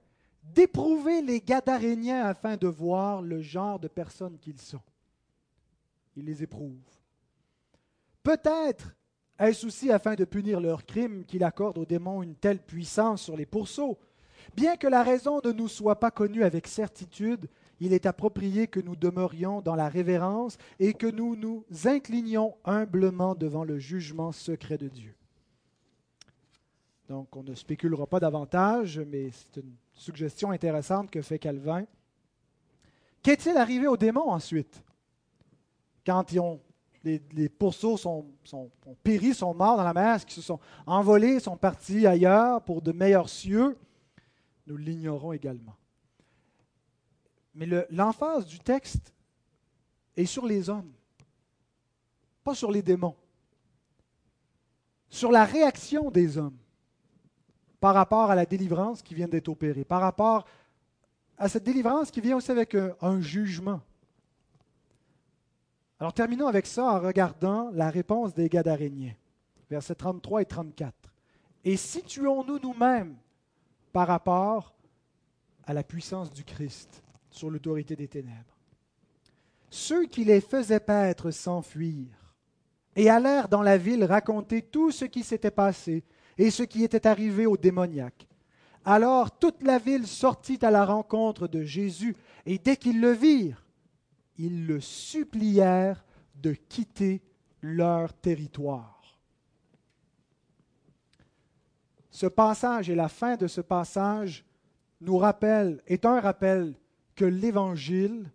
[0.54, 4.80] d'éprouver les Gadaréniens afin de voir le genre de personnes qu'ils sont.
[6.16, 6.78] Il les éprouve.
[8.22, 8.94] Peut-être
[9.38, 13.36] est-ce aussi afin de punir leurs crimes qu'il accorde aux démons une telle puissance sur
[13.36, 13.98] les pourceaux
[14.54, 17.48] Bien que la raison ne nous soit pas connue avec certitude,
[17.80, 23.34] il est approprié que nous demeurions dans la révérence et que nous nous inclinions humblement
[23.34, 25.14] devant le jugement secret de Dieu.
[27.08, 31.84] Donc, on ne spéculera pas davantage, mais c'est une suggestion intéressante que fait Calvin.
[33.22, 34.82] Qu'est-il arrivé aux démons ensuite?
[36.04, 36.60] Quand ont,
[37.02, 41.40] les, pourceaux sont, sont, ont péri, sont morts dans la mer, qui se sont envolés,
[41.40, 43.76] sont partis ailleurs pour de meilleurs cieux?
[44.66, 45.76] Nous l'ignorons également.
[47.54, 49.12] Mais l'emphase du texte
[50.16, 50.92] est sur les hommes,
[52.44, 53.16] pas sur les démons,
[55.08, 56.58] sur la réaction des hommes
[57.86, 60.44] par rapport à la délivrance qui vient d'être opérée, par rapport
[61.38, 63.80] à cette délivrance qui vient aussi avec un, jugement.
[66.00, 69.14] Alors terminons avec ça en regardant la réponse des Gadaréniens,
[69.70, 70.92] versets 33 et 34.
[71.64, 73.14] Et situons-nous nous-mêmes
[73.92, 74.74] par rapport
[75.64, 78.58] à la puissance du Christ sur l'autorité des ténèbres.
[79.70, 82.34] Ceux qui les faisaient paître s'enfuirent
[82.96, 86.02] et allèrent dans la ville raconter tout ce qui s'était passé
[86.38, 88.26] et ce qui était arrivé aux démoniaques.
[88.84, 93.64] Alors toute la ville sortit à la rencontre de Jésus, et dès qu'ils le virent,
[94.38, 96.04] ils le supplièrent
[96.36, 97.22] de quitter
[97.62, 99.18] leur territoire.
[102.10, 104.44] Ce passage et la fin de ce passage
[105.00, 106.74] nous rappellent, est un rappel
[107.14, 108.30] que l'Évangile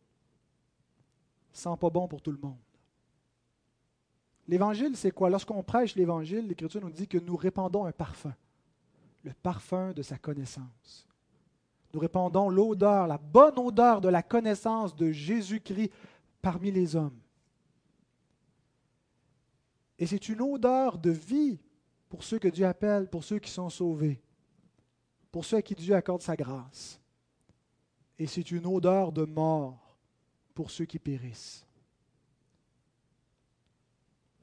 [1.52, 2.58] sent pas bon pour tout le monde.
[4.48, 5.30] L'évangile, c'est quoi?
[5.30, 8.34] Lorsqu'on prêche l'évangile, l'Écriture nous dit que nous répandons un parfum,
[9.24, 11.08] le parfum de sa connaissance.
[11.94, 15.92] Nous répandons l'odeur, la bonne odeur de la connaissance de Jésus-Christ
[16.42, 17.20] parmi les hommes.
[20.00, 21.60] Et c'est une odeur de vie
[22.10, 24.22] pour ceux que Dieu appelle, pour ceux qui sont sauvés,
[25.32, 27.00] pour ceux à qui Dieu accorde sa grâce.
[28.18, 29.98] Et c'est une odeur de mort
[30.54, 31.66] pour ceux qui périssent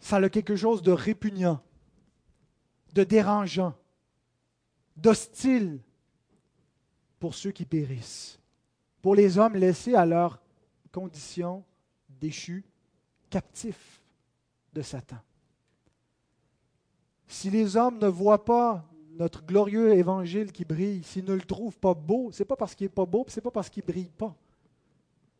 [0.00, 1.60] ça a quelque chose de répugnant,
[2.94, 3.74] de dérangeant,
[4.96, 5.80] d'hostile
[7.18, 8.38] pour ceux qui périssent,
[9.02, 10.40] pour les hommes laissés à leur
[10.92, 11.64] condition
[12.08, 12.64] déchus,
[13.30, 14.02] captifs
[14.72, 15.18] de Satan.
[17.26, 21.78] Si les hommes ne voient pas notre glorieux évangile qui brille, s'ils ne le trouvent
[21.78, 24.34] pas beau, c'est pas parce qu'il n'est pas beau, c'est pas parce qu'il brille pas.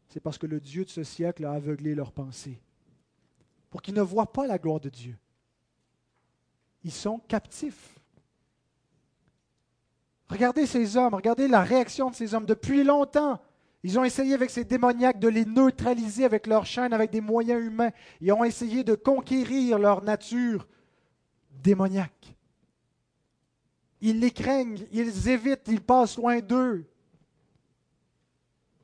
[0.08, 2.60] C'est parce que le Dieu de ce siècle a aveuglé leurs pensées
[3.70, 5.16] pour qu'ils ne voient pas la gloire de Dieu.
[6.84, 7.98] Ils sont captifs.
[10.28, 12.46] Regardez ces hommes, regardez la réaction de ces hommes.
[12.46, 13.40] Depuis longtemps,
[13.82, 17.64] ils ont essayé avec ces démoniaques de les neutraliser avec leurs chaînes, avec des moyens
[17.64, 17.90] humains.
[18.20, 20.66] Ils ont essayé de conquérir leur nature
[21.62, 22.36] démoniaque.
[24.00, 26.84] Ils les craignent, ils évitent, ils passent loin d'eux.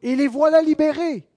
[0.02, 1.28] Et les voilà libérés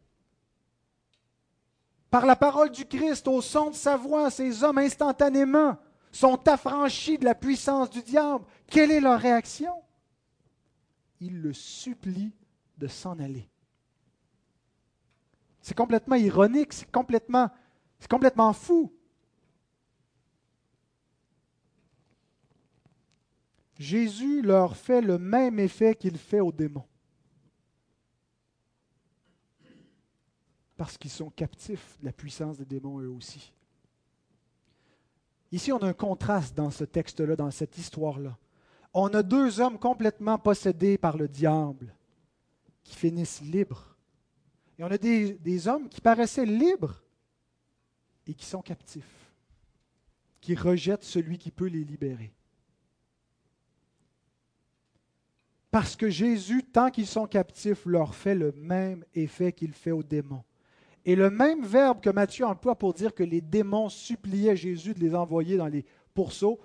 [2.17, 5.77] par la parole du Christ, au son de sa voix, ces hommes instantanément
[6.11, 8.43] sont affranchis de la puissance du diable.
[8.65, 9.71] Quelle est leur réaction?
[11.19, 12.33] Ils le supplient
[12.75, 13.47] de s'en aller.
[15.61, 17.51] C'est complètement ironique, c'est complètement,
[17.99, 18.91] c'est complètement fou.
[23.77, 26.87] Jésus leur fait le même effet qu'il fait aux démons.
[30.77, 33.51] Parce qu'ils sont captifs de la puissance des démons eux aussi.
[35.51, 38.37] Ici, on a un contraste dans ce texte-là, dans cette histoire-là.
[38.93, 41.93] On a deux hommes complètement possédés par le diable
[42.83, 43.95] qui finissent libres.
[44.77, 47.01] Et on a des, hommes qui paraissaient libres
[48.27, 49.31] et qui sont captifs,
[50.39, 52.31] qui rejettent celui qui peut les libérer.
[55.71, 60.03] Parce que Jésus, tant qu'ils sont captifs, leur fait le même effet qu'il fait aux
[60.03, 60.43] démons.
[61.07, 64.99] Et le même verbe que Matthieu emploie pour dire que les démons suppliaient Jésus de
[64.99, 66.59] les envoyer dans les pourceaux,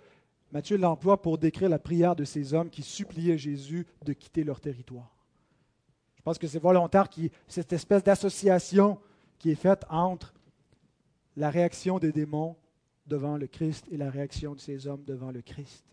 [0.50, 4.60] Matthieu l'emploie pour décrire la prière de ces hommes qui suppliaient Jésus de quitter leur
[4.60, 5.16] territoire.
[6.16, 7.08] Je pense que c'est volontaire,
[7.46, 8.98] cette espèce d'association
[9.38, 10.34] qui est faite entre
[11.36, 12.56] la réaction des démons
[13.06, 15.84] devant le Christ et la réaction de ces hommes devant le Christ.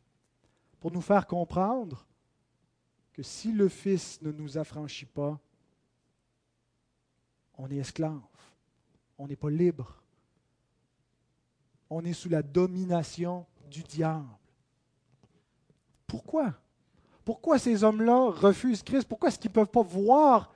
[0.79, 2.07] Pour nous faire comprendre
[3.13, 5.39] que si le Fils ne nous affranchit pas,
[7.59, 8.19] on est esclave.
[9.19, 10.01] On n'est pas libre.
[11.89, 14.25] On est sous la domination du diable.
[16.07, 16.53] Pourquoi?
[17.25, 19.07] Pourquoi ces hommes-là refusent Christ?
[19.07, 20.53] Pourquoi est-ce qu'ils ne peuvent pas voir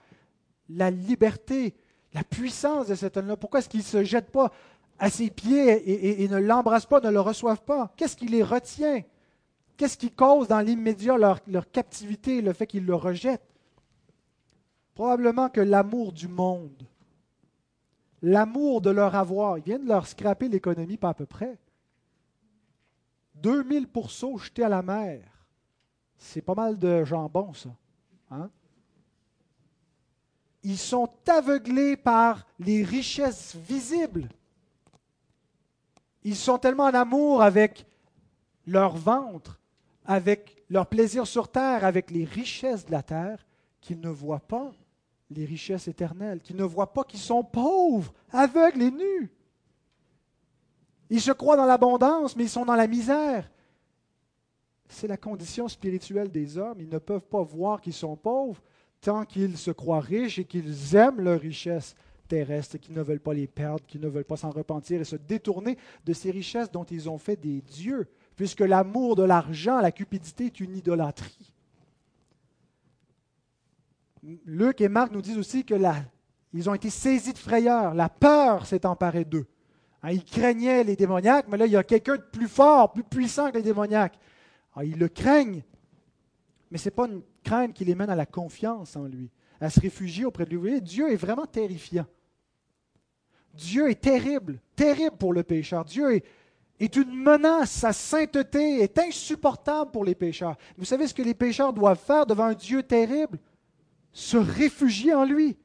[0.69, 1.75] la liberté,
[2.13, 3.35] la puissance de cet homme-là?
[3.35, 4.51] Pourquoi est-ce qu'ils ne se jettent pas
[4.97, 7.91] à ses pieds et, ne l'embrassent pas, ne le reçoivent pas?
[7.97, 9.03] Qu'est-ce qui les retient?
[9.75, 13.43] Qu'est-ce qui cause dans l'immédiat leur, leur captivité, le fait qu'ils le rejettent?
[14.95, 16.87] Probablement que l'amour du monde
[18.23, 19.59] l'amour de leur avoir.
[19.59, 21.59] Ils viennent de leur scraper l'économie pas à peu près.
[23.35, 25.21] 2000 pourceaux jetés à la mer.
[26.17, 27.69] C'est pas mal de jambon, ça.
[28.31, 28.49] Hein?
[30.63, 34.29] Ils sont aveuglés par les richesses visibles.
[36.23, 37.85] Ils sont tellement en amour avec
[38.65, 39.59] leur ventre,
[40.05, 43.45] avec leur plaisir sur terre, avec les richesses de la terre,
[43.81, 44.71] qu'ils ne voient pas
[45.33, 49.31] les richesses éternelles, qu'ils ne voient pas qu'ils sont pauvres, aveugles et nus.
[51.09, 53.49] Ils se croient dans l'abondance, mais ils sont dans la misère.
[54.87, 56.79] C'est la condition spirituelle des hommes.
[56.79, 58.61] Ils ne peuvent pas voir qu'ils sont pauvres
[59.01, 61.95] tant qu'ils se croient riches et qu'ils aiment leurs richesses
[62.27, 65.17] terrestres, qu'ils ne veulent pas les perdre, qu'ils ne veulent pas s'en repentir et se
[65.17, 69.91] détourner de ces richesses dont ils ont fait des dieux, puisque l'amour de l'argent, la
[69.91, 71.52] cupidité est une idolâtrie.
[74.45, 75.75] Luc et Marc nous disent aussi que
[76.53, 79.47] ils ont été saisis de frayeur, la peur s'est emparée d'eux.
[80.01, 83.03] Hein, ils craignaient les démoniaques, mais là, il y a quelqu'un de plus fort, plus
[83.03, 84.17] puissant que les démoniaques.
[84.75, 85.63] Ah, ils le craignent,
[86.71, 89.69] mais ce n'est pas une crainte qui les mène à la confiance en lui, à
[89.69, 90.75] se réfugier auprès de lui.
[90.75, 92.05] Vous Dieu est vraiment terrifiant.
[93.53, 95.85] Dieu est terrible, terrible pour le pécheur.
[95.85, 96.21] Dieu
[96.79, 97.71] est une menace.
[97.71, 100.57] Sa sainteté est insupportable pour les pécheurs.
[100.77, 103.39] Vous savez ce que les pécheurs doivent faire devant un Dieu terrible?
[104.13, 105.57] Se réfugier en lui.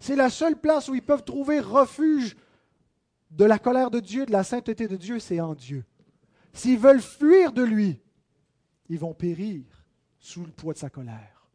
[0.00, 2.36] C'est la seule place où ils peuvent trouver refuge
[3.30, 5.84] de la colère de Dieu, de la sainteté de Dieu, c'est en Dieu.
[6.52, 8.00] S'ils veulent fuir de lui,
[8.88, 9.64] ils vont périr
[10.18, 11.48] sous le poids de sa colère.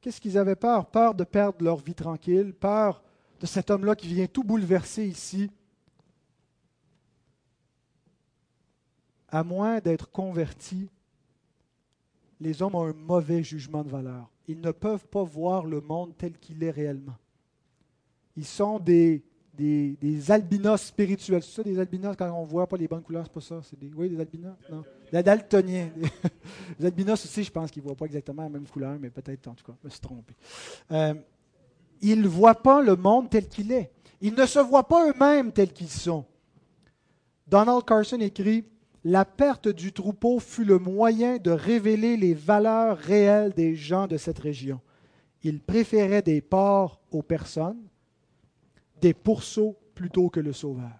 [0.00, 0.86] Qu'est-ce qu'ils avaient peur?
[0.90, 3.02] Peur de perdre leur vie tranquille, peur
[3.40, 5.50] de cet homme-là qui vient tout bouleverser ici.
[9.28, 10.88] À moins d'être convertis,
[12.40, 14.30] les hommes ont un mauvais jugement de valeur.
[14.48, 17.16] Ils ne peuvent pas voir le monde tel qu'il est réellement.
[18.36, 19.24] Ils sont des,
[19.54, 21.42] des, albinos spirituels.
[21.42, 23.60] C'est ça, des albinos, quand on ne voit pas les bonnes couleurs, c'est pas ça.
[23.62, 24.54] C'est des, oui, des albinos?
[24.70, 24.84] Non.
[25.10, 25.90] Des daltoniens.
[26.78, 29.48] les albinos aussi, je pense qu'ils ne voient pas exactement la même couleur, mais peut-être,
[29.48, 30.34] en tout cas, je me suis trompé.
[30.92, 31.14] Euh,
[32.02, 33.90] ils ne voient pas le monde tel qu'il est.
[34.20, 36.24] Ils ne se voient pas eux-mêmes tels qu'ils sont.
[37.46, 38.64] Donald Carson écrit
[39.08, 44.16] La perte du troupeau fut le moyen de révéler les valeurs réelles des gens de
[44.16, 44.80] cette région.
[45.44, 47.86] Ils préféraient des porcs aux personnes,
[49.00, 50.90] des pourceaux plutôt que le Sauveur.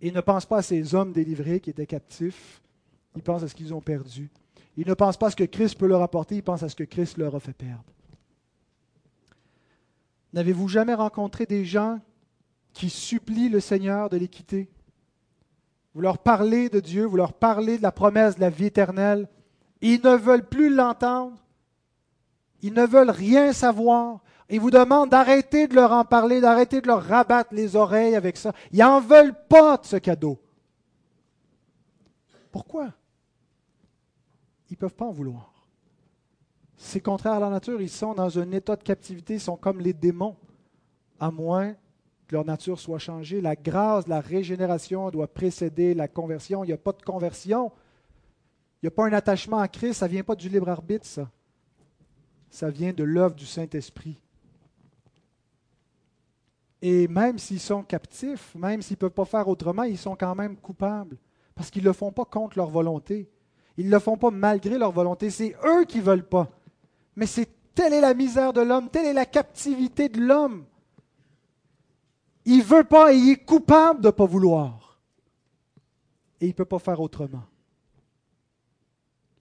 [0.00, 2.62] Ils ne pensent pas à ces hommes délivrés qui étaient captifs,
[3.14, 4.30] ils pensent à ce qu'ils ont perdu.
[4.78, 6.76] Ils ne pensent pas à ce que Christ peut leur apporter, ils pensent à ce
[6.76, 7.84] que Christ leur a fait perdre.
[10.32, 12.00] N'avez-vous jamais rencontré des gens
[12.72, 14.70] qui supplient le Seigneur de les quitter
[15.94, 19.28] Vous leur parlez de Dieu, vous leur parlez de la promesse de la vie éternelle.
[19.80, 21.36] Ils ne veulent plus l'entendre.
[22.62, 24.20] Ils ne veulent rien savoir.
[24.48, 28.36] Ils vous demandent d'arrêter de leur en parler, d'arrêter de leur rabattre les oreilles avec
[28.36, 28.52] ça.
[28.70, 30.38] Ils n'en veulent pas de ce cadeau.
[32.50, 32.92] Pourquoi?
[34.70, 35.52] Ils ne peuvent pas en vouloir.
[36.76, 37.80] C'est contraire à la nature.
[37.80, 39.34] Ils sont dans un état de captivité.
[39.34, 40.36] Ils sont comme les démons,
[41.20, 41.74] à moins
[42.32, 43.40] leur nature soit changée.
[43.40, 46.64] La grâce, la régénération doit précéder la conversion.
[46.64, 47.70] Il n'y a pas de conversion.
[48.82, 49.98] Il n'y a pas un attachement à Christ.
[49.98, 51.30] Ça ne vient pas du libre arbitre, ça.
[52.50, 54.18] Ça vient de l'œuvre du Saint-Esprit.
[56.80, 60.34] Et même s'ils sont captifs, même s'ils ne peuvent pas faire autrement, ils sont quand
[60.34, 61.16] même coupables.
[61.54, 63.30] Parce qu'ils ne le font pas contre leur volonté.
[63.76, 65.30] Ils ne le font pas malgré leur volonté.
[65.30, 66.48] C'est eux qui ne veulent pas.
[67.14, 70.64] Mais c'est telle est la misère de l'homme, telle est la captivité de l'homme.
[72.44, 74.98] Il ne veut pas et il est coupable de ne pas vouloir.
[76.40, 77.44] Et il ne peut pas faire autrement.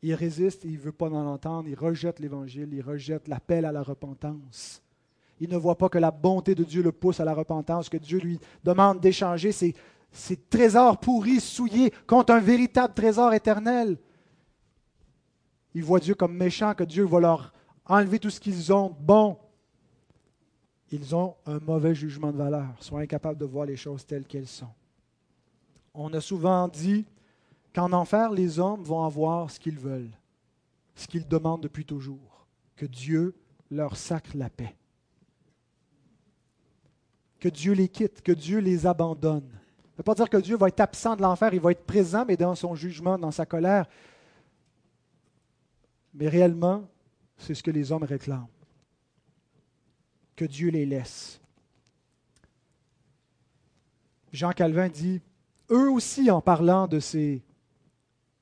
[0.04, 3.66] Il résiste et il ne veut pas en entendre, il rejette l'Évangile, il rejette l'appel
[3.66, 4.82] à la repentance.
[5.40, 7.98] Il ne voit pas que la bonté de Dieu le pousse à la repentance, que
[7.98, 9.76] Dieu lui demande d'échanger ses,
[10.50, 13.98] trésors pourris, souillés, contre un véritable trésor éternel.
[15.74, 17.54] Il voit Dieu comme méchant, que Dieu va leur
[17.86, 19.38] enlever tout ce qu'ils ont bon.
[20.92, 24.48] Ils ont un mauvais jugement de valeur, sont incapables de voir les choses telles qu'elles
[24.48, 24.74] sont.
[25.94, 27.06] On a souvent dit
[27.74, 30.12] qu'en enfer, les hommes vont avoir ce qu'ils veulent,
[30.96, 33.36] ce qu'ils demandent depuis toujours, que Dieu
[33.70, 34.76] leur sacre la paix
[37.42, 39.50] que Dieu les quitte, que Dieu les abandonne.
[39.50, 41.84] Ça ne veut pas dire que Dieu va être absent de l'enfer, il va être
[41.84, 43.88] présent, mais dans son jugement, dans sa colère.
[46.14, 46.88] Mais réellement,
[47.38, 48.48] c'est ce que les hommes réclament.
[50.36, 51.40] Que Dieu les laisse.
[54.32, 55.22] Jean Calvin dit,
[55.70, 57.44] eux aussi, en parlant de ces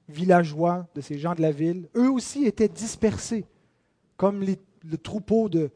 [0.07, 3.45] villageois, de ces gens de la ville, eux aussi étaient dispersés,
[4.17, 5.71] comme le troupeau de,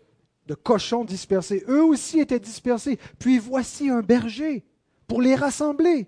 [0.64, 1.64] cochons dispersés.
[1.68, 3.00] Eux aussi étaient dispersés.
[3.18, 4.64] Puis voici un berger
[5.08, 6.08] pour les rassembler.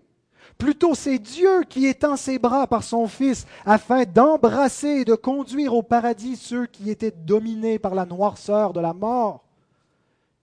[0.58, 5.74] Plutôt c'est Dieu qui étend ses bras par son Fils afin d'embrasser et de conduire
[5.74, 9.45] au paradis ceux qui étaient dominés par la noirceur de la mort.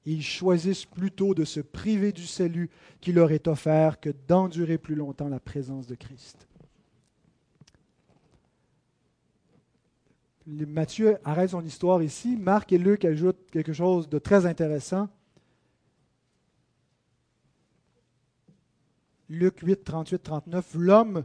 [0.04, 4.96] Ils choisissent plutôt de se priver du salut qui leur est offert que d'endurer plus
[4.96, 6.48] longtemps la présence de Christ.
[10.46, 12.36] Matthieu arrête son histoire ici.
[12.36, 15.08] Marc et Luc ajoutent quelque chose de très intéressant.
[19.28, 21.24] Luc 8, 38, 39, l'homme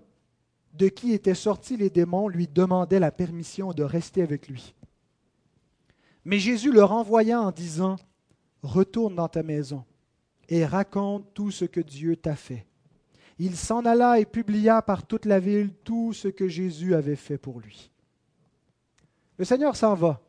[0.73, 4.75] de qui étaient sortis les démons lui demandait la permission de rester avec lui.
[6.23, 7.97] Mais Jésus le renvoya en disant,
[8.63, 9.83] Retourne dans ta maison
[10.49, 12.65] et raconte tout ce que Dieu t'a fait.
[13.39, 17.37] Il s'en alla et publia par toute la ville tout ce que Jésus avait fait
[17.37, 17.91] pour lui.
[19.37, 20.21] Le Seigneur s'en va,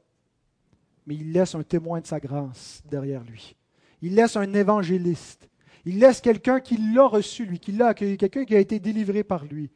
[1.06, 3.56] mais il laisse un témoin de sa grâce derrière lui.
[4.02, 5.48] Il laisse un évangéliste.
[5.86, 9.24] Il laisse quelqu'un qui l'a reçu, lui, qui l'a accueilli, quelqu'un qui a été délivré
[9.24, 9.70] par lui,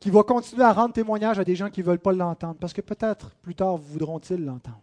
[0.00, 2.72] qui va continuer à rendre témoignage à des gens qui ne veulent pas l'entendre, parce
[2.72, 4.80] que peut-être plus tard voudront-ils l'entendre.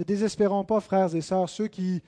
[0.00, 2.00] Ne désespérons pas, frères et sœurs, ceux qui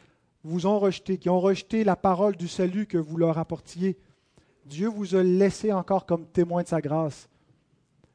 [0.45, 3.99] vous ont rejeté, qui ont rejeté la parole du salut que vous leur apportiez.
[4.65, 7.29] Dieu vous a laissé encore comme témoin de sa grâce.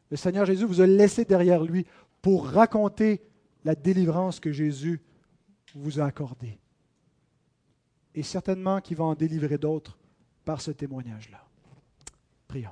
[0.10, 1.86] Le Seigneur Jésus vous a laissé derrière lui
[2.24, 3.22] pour raconter
[3.64, 5.00] la délivrance que Jésus
[5.76, 6.58] vous a accordée.
[8.16, 10.00] Et certainement qu'il va en délivrer d'autres
[10.44, 11.46] par ce témoignage-là.
[12.48, 12.72] Prions.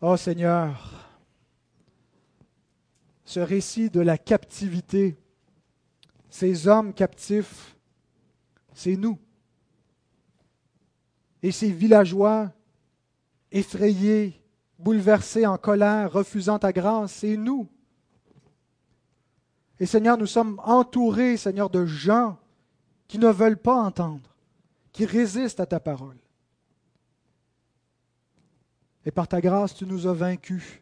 [0.00, 1.03] Oh Seigneur,
[3.24, 5.16] ce récit de la captivité,
[6.28, 7.76] ces hommes captifs,
[8.74, 9.18] c'est nous.
[11.42, 12.52] Et ces villageois
[13.52, 14.42] effrayés,
[14.78, 17.68] bouleversés, en colère, refusant ta grâce, c'est nous.
[19.80, 22.38] Et Seigneur, nous sommes entourés, Seigneur, de gens
[23.06, 24.34] qui ne veulent pas entendre,
[24.92, 26.18] qui résistent à ta parole.
[29.06, 30.80] Et par ta grâce, tu nous as vaincus.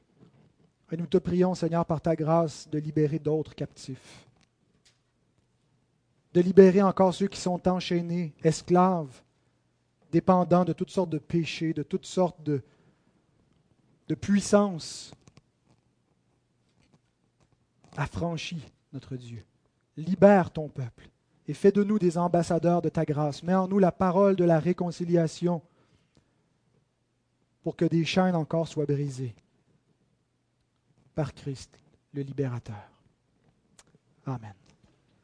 [0.93, 4.27] Et nous te prions, Seigneur, par ta grâce, de libérer d'autres captifs.
[6.35, 9.23] De libérer encore ceux qui sont enchaînés, esclaves,
[10.11, 12.63] dépendants de toutes sortes de péchés, de toutes sortes de,
[14.09, 15.15] de puissances.
[17.97, 19.43] Affranchis, notre Dieu.
[19.97, 21.09] Libère ton peuple
[21.49, 23.43] et fais de nous des ambassadeurs de ta grâce.
[23.43, 25.63] Mets en nous la parole de la réconciliation
[27.63, 29.35] pour que des chaînes encore soient brisées
[31.15, 31.79] par Christ,
[32.13, 32.89] le libérateur.
[34.27, 34.55] Amen.